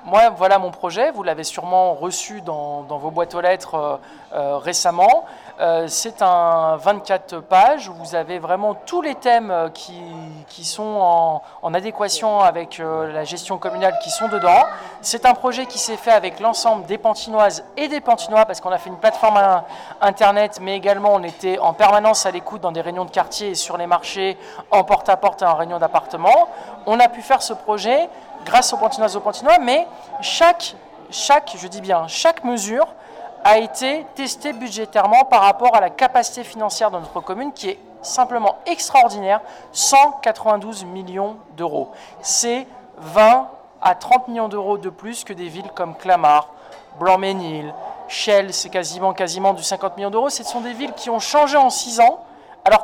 moi, 0.05 0.29
voilà 0.35 0.59
mon 0.59 0.71
projet. 0.71 1.11
Vous 1.11 1.23
l'avez 1.23 1.45
sûrement 1.45 1.93
reçu 1.93 2.41
dans, 2.41 2.83
vos 2.83 3.09
boîtes 3.09 3.35
aux 3.35 3.41
lettres 3.41 3.75
euh, 3.75 3.97
euh, 4.33 4.57
récemment. 4.57 5.25
Euh, 5.61 5.87
c'est 5.87 6.21
un 6.21 6.75
24 6.77 7.39
pages 7.39 7.87
où 7.87 7.93
vous 7.93 8.15
avez 8.15 8.39
vraiment 8.39 8.73
tous 8.73 9.01
les 9.01 9.15
thèmes 9.15 9.71
qui, 9.73 10.65
sont 10.65 10.97
en, 10.99 11.41
en, 11.61 11.73
adéquation 11.73 12.39
avec 12.41 12.79
la 12.79 13.23
gestion 13.23 13.57
communale 13.57 13.97
qui 14.03 14.09
sont 14.09 14.27
dedans. 14.27 14.63
C'est 15.01 15.25
un 15.25 15.33
projet 15.33 15.67
qui 15.67 15.77
s'est 15.77 15.97
fait 15.97 16.11
avec 16.11 16.39
l'ensemble 16.39 16.85
des 16.85 16.97
Pantinoises 16.97 17.63
et 17.77 17.87
des 17.87 18.01
Pantinois 18.01 18.45
parce 18.45 18.59
qu'on 18.61 18.71
a 18.71 18.77
fait 18.77 18.89
une 18.89 18.97
plateforme 18.97 19.39
internet, 20.01 20.59
mais 20.61 20.75
également 20.75 21.13
on 21.13 21.23
était 21.23 21.59
en 21.59 21.73
permanence 21.73 22.25
à 22.25 22.31
l'écoute 22.31 22.61
dans 22.61 22.71
des 22.71 22.81
réunions 22.81 23.05
de 23.05 23.11
quartier 23.11 23.49
et 23.49 23.55
sur 23.55 23.77
les 23.77 23.87
marchés, 23.87 24.37
en 24.71 24.83
porte-à-porte 24.83 25.41
-porte 25.41 25.45
et 25.45 25.47
en 25.47 25.55
réunion 25.55 25.77
d'appartement. 25.77 26.49
On 26.87 26.99
a 26.99 27.07
pu 27.07 27.21
faire 27.21 27.41
ce 27.41 27.53
projet 27.53 28.09
grâce 28.45 28.73
aux 28.73 28.77
Pantinoises 28.77 29.13
et 29.13 29.17
aux 29.17 29.21
Pantinois, 29.21 29.57
mais 29.59 29.87
chaque, 30.21 30.75
je 31.09 31.67
dis 31.67 31.81
bien, 31.81 32.07
chaque 32.07 32.43
mesure 32.43 32.87
a 33.43 33.57
été 33.57 34.05
testée 34.15 34.53
budgétairement 34.53 35.25
par 35.25 35.41
rapport 35.41 35.75
à 35.75 35.81
la 35.81 35.89
capacité 35.89 36.43
financière 36.43 36.91
de 36.91 36.97
notre 36.97 37.19
commune 37.19 37.51
qui 37.51 37.71
est 37.71 37.79
simplement 38.01 38.57
extraordinaire, 38.65 39.41
192 39.71 40.85
millions 40.85 41.37
d'euros. 41.57 41.91
C'est 42.21 42.67
20 42.97 43.49
à 43.81 43.95
30 43.95 44.29
millions 44.29 44.47
d'euros 44.47 44.77
de 44.77 44.89
plus 44.89 45.23
que 45.23 45.33
des 45.33 45.47
villes 45.47 45.71
comme 45.75 45.95
Clamart, 45.95 46.47
Blanc-Ménil, 46.99 47.73
Chelles, 48.07 48.53
c'est 48.53 48.69
quasiment, 48.69 49.13
quasiment 49.13 49.53
du 49.53 49.63
50 49.63 49.97
millions 49.97 50.11
d'euros. 50.11 50.29
Ce 50.29 50.43
sont 50.43 50.61
des 50.61 50.73
villes 50.73 50.93
qui 50.93 51.09
ont 51.09 51.19
changé 51.19 51.57
en 51.57 51.69
6 51.69 51.99
ans, 51.99 52.25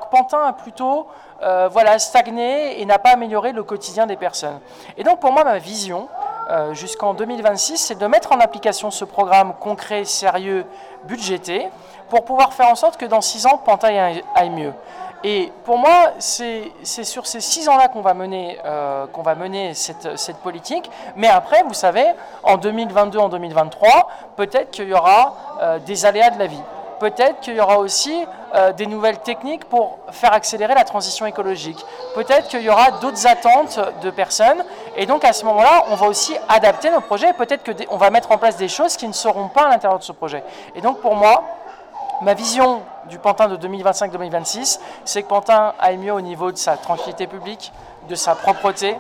Pantin 0.10 0.44
a 0.44 0.54
plutôt 0.54 1.08
euh, 1.42 1.70
voilà, 1.72 2.00
stagné 2.00 2.82
et 2.82 2.86
n'a 2.86 3.00
pas 3.00 3.12
amélioré 3.12 3.52
le 3.52 3.64
quotidien 3.64 4.06
des 4.06 4.18
personnes. 4.18 4.60
Et 4.98 5.04
donc 5.04 5.20
pour 5.20 5.32
moi, 5.32 5.44
ma 5.44 5.58
vision, 5.58 6.08
euh, 6.50 6.74
jusqu'en 6.74 7.14
2026, 7.14 7.78
c'est 7.78 7.98
de 7.98 8.08
mettre 8.08 8.32
en 8.32 8.40
application 8.40 8.92
ce 8.92 9.06
programme 9.06 9.54
concret, 9.60 10.04
sérieux, 10.04 10.66
budgété, 11.06 11.70
pour 12.10 12.26
pouvoir 12.26 12.54
faire 12.54 12.68
en 12.68 12.76
sorte 12.76 12.98
que 12.98 13.06
dans 13.06 13.22
six 13.22 13.46
ans, 13.46 13.58
Pantin 13.64 14.14
aille 14.36 14.50
mieux. 14.50 14.74
Et 15.24 15.52
pour 15.66 15.78
moi, 15.78 16.12
c'est 16.18 16.72
sur 16.84 17.28
ces 17.28 17.42
six 17.42 17.68
ans-là 17.68 17.90
qu'on 17.90 18.02
va 18.02 18.14
mener, 18.14 18.58
euh, 18.66 19.06
cette, 19.74 20.38
politique. 20.38 20.90
Mais 21.16 21.28
après, 21.28 21.64
vous 21.64 21.74
savez, 21.74 22.06
en 22.44 22.58
2022, 22.58 23.20
en 23.20 23.30
2023, 23.30 23.90
peut-être 24.38 24.72
qu'il 24.72 24.88
y 24.88 24.94
aura 24.94 25.80
des 25.86 26.06
aléas 26.06 26.32
de 26.32 26.40
la 26.40 26.48
vie 26.48 26.64
peut-être 27.00 27.40
qu'il 27.40 27.56
y 27.56 27.62
aura 27.62 27.80
aussi 27.80 28.26
euh, 28.56 28.74
des 28.74 28.86
nouvelles 28.86 29.20
techniques 29.20 29.66
pour 29.66 30.00
faire 30.12 30.34
accélérer 30.34 30.76
la 30.76 30.84
transition 30.84 31.26
écologique. 31.26 31.84
Peut-être 32.16 32.48
qu'il 32.48 32.62
y 32.62 32.70
aura 32.70 32.92
d'autres 32.92 33.26
attentes 33.28 33.80
de 34.02 34.10
personnes. 34.10 34.64
Et 34.96 35.06
donc 35.06 35.24
à 35.24 35.34
ce 35.34 35.46
moment-là, 35.46 35.86
on 35.90 35.96
va 35.96 36.08
aussi 36.08 36.36
adapter 36.48 36.92
nos 36.92 37.02
projets. 37.02 37.34
Peut-être 37.34 37.64
qu'on 37.64 37.98
va 37.98 38.10
mettre 38.10 38.32
en 38.32 38.38
place 38.38 38.58
des 38.58 38.68
choses 38.68 38.98
qui 38.98 39.08
ne 39.08 39.14
seront 39.14 39.48
pas 39.48 39.64
à 39.64 39.70
l'intérieur 39.70 40.00
de 40.00 40.04
ce 40.04 40.12
projet. 40.12 40.44
Et 40.76 40.82
donc 40.82 41.00
pour 41.00 41.16
moi, 41.16 41.44
ma 42.22 42.34
vision 42.34 42.82
du 43.10 43.18
Pantin 43.18 43.48
de 43.48 43.58
2025-2026, 43.58 44.80
c'est 45.06 45.24
que 45.24 45.28
Pantin 45.28 45.74
aille 45.80 45.98
mieux 45.98 46.14
au 46.14 46.22
niveau 46.22 46.52
de 46.52 46.58
sa 46.58 46.78
tranquillité 46.78 47.28
publique, 47.28 47.72
de 48.08 48.16
sa 48.16 48.36
propreté, 48.36 48.98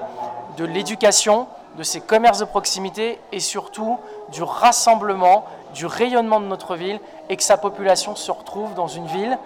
de 0.57 0.65
l'éducation, 0.65 1.47
de 1.77 1.83
ses 1.83 2.01
commerces 2.01 2.39
de 2.39 2.45
proximité 2.45 3.19
et 3.31 3.39
surtout 3.39 3.99
du 4.31 4.43
rassemblement 4.43 5.45
du 5.73 5.85
rayonnement 5.85 6.39
de 6.39 6.45
notre 6.45 6.75
ville 6.75 6.99
et 7.29 7.37
que 7.37 7.43
sa 7.43 7.57
population 7.57 8.15
se 8.15 8.31
retrouve 8.31 8.73
dans 8.73 8.87
une 8.87 9.05
ville. 9.05 9.37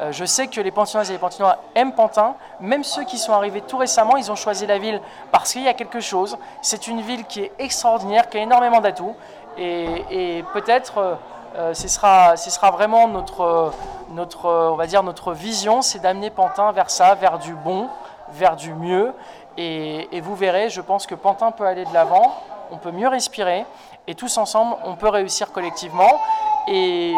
Euh, 0.00 0.12
je 0.12 0.24
sais 0.24 0.46
que 0.46 0.60
les 0.60 0.70
Pantinoises 0.70 1.10
et 1.10 1.12
les 1.12 1.18
Pantinois 1.18 1.58
aiment 1.74 1.92
Pantin. 1.92 2.34
Même 2.60 2.84
ceux 2.84 3.04
qui 3.04 3.18
sont 3.18 3.32
arrivés 3.32 3.60
tout 3.60 3.76
récemment, 3.76 4.16
ils 4.16 4.30
ont 4.32 4.36
choisi 4.36 4.66
la 4.66 4.78
ville 4.78 5.00
parce 5.30 5.52
qu'il 5.52 5.62
y 5.62 5.68
a 5.68 5.74
quelque 5.74 6.00
chose. 6.00 6.38
C'est 6.62 6.86
une 6.86 7.02
ville 7.02 7.24
qui 7.24 7.42
est 7.42 7.52
extraordinaire, 7.58 8.28
qui 8.30 8.38
a 8.38 8.40
énormément 8.40 8.80
d'atouts. 8.80 9.14
Et, 9.58 10.42
peut-être 10.54 10.98
euh, 10.98 11.14
euh, 11.56 11.74
ce, 11.74 11.88
sera, 11.88 12.36
ce 12.36 12.50
sera 12.50 12.70
vraiment 12.70 13.08
notre, 13.08 13.72
notre, 14.12 14.48
on 14.48 14.76
va 14.76 14.86
dire 14.86 15.02
notre 15.02 15.32
vision, 15.32 15.82
c'est 15.82 15.98
d'amener 15.98 16.30
Pantin 16.30 16.72
vers 16.72 16.88
ça, 16.88 17.14
vers 17.14 17.38
du 17.38 17.54
bon, 17.54 17.88
vers 18.30 18.56
du 18.56 18.72
mieux. 18.72 19.12
Et, 19.58 20.16
et 20.16 20.20
vous 20.22 20.34
verrez, 20.34 20.70
je 20.70 20.80
pense 20.80 21.06
que 21.06 21.14
Pantin 21.14 21.50
peut 21.50 21.66
aller 21.66 21.84
de 21.84 21.92
l'avant, 21.92 22.36
on 22.70 22.76
peut 22.76 22.92
mieux 22.92 23.08
respirer. 23.08 23.66
Et 24.10 24.16
tous 24.16 24.38
ensemble, 24.38 24.74
on 24.84 24.96
peut 24.96 25.08
réussir 25.08 25.52
collectivement. 25.52 26.20
Et, 26.66 27.14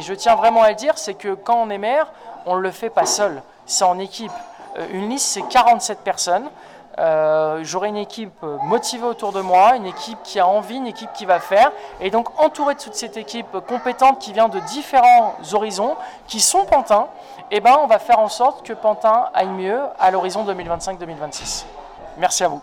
je 0.00 0.12
tiens 0.14 0.34
vraiment 0.34 0.62
à 0.62 0.70
le 0.70 0.74
dire, 0.74 0.98
c'est 0.98 1.14
que 1.14 1.34
quand 1.34 1.54
on 1.54 1.70
est 1.70 1.78
maire, 1.78 2.08
on 2.44 2.56
ne 2.56 2.60
le 2.60 2.72
fait 2.72 2.90
pas 2.90 3.06
seul, 3.06 3.40
c'est 3.66 3.84
en 3.84 4.00
équipe. 4.00 4.32
Euh, 4.78 4.86
une 4.92 5.10
liste, 5.10 5.26
c'est 5.26 5.46
47 5.48 6.00
personnes. 6.00 6.50
Euh, 6.98 7.60
j'aurai 7.62 7.88
une 7.90 7.96
équipe 7.96 8.42
motivée 8.64 9.06
autour 9.06 9.30
de 9.32 9.40
moi, 9.40 9.76
une 9.76 9.86
équipe 9.86 10.18
qui 10.24 10.40
a 10.40 10.46
envie, 10.48 10.74
une 10.74 10.88
équipe 10.88 11.12
qui 11.12 11.24
va 11.24 11.38
faire. 11.38 11.70
Et 12.00 12.10
donc 12.10 12.28
entouré 12.40 12.74
de 12.74 12.80
toute 12.80 12.94
cette 12.94 13.16
équipe 13.16 13.56
compétente 13.68 14.18
qui 14.18 14.32
vient 14.32 14.48
de 14.48 14.58
différents 14.58 15.36
horizons, 15.52 15.94
qui 16.26 16.40
sont 16.40 16.64
Pantin, 16.64 17.06
eh 17.52 17.60
ben, 17.60 17.76
on 17.80 17.86
va 17.86 18.00
faire 18.00 18.18
en 18.18 18.28
sorte 18.28 18.66
que 18.66 18.72
Pantin 18.72 19.28
aille 19.34 19.46
mieux 19.46 19.82
à 20.00 20.10
l'horizon 20.10 20.44
2025-2026. 20.44 21.64
Merci 22.16 22.42
à 22.42 22.48
vous. 22.48 22.60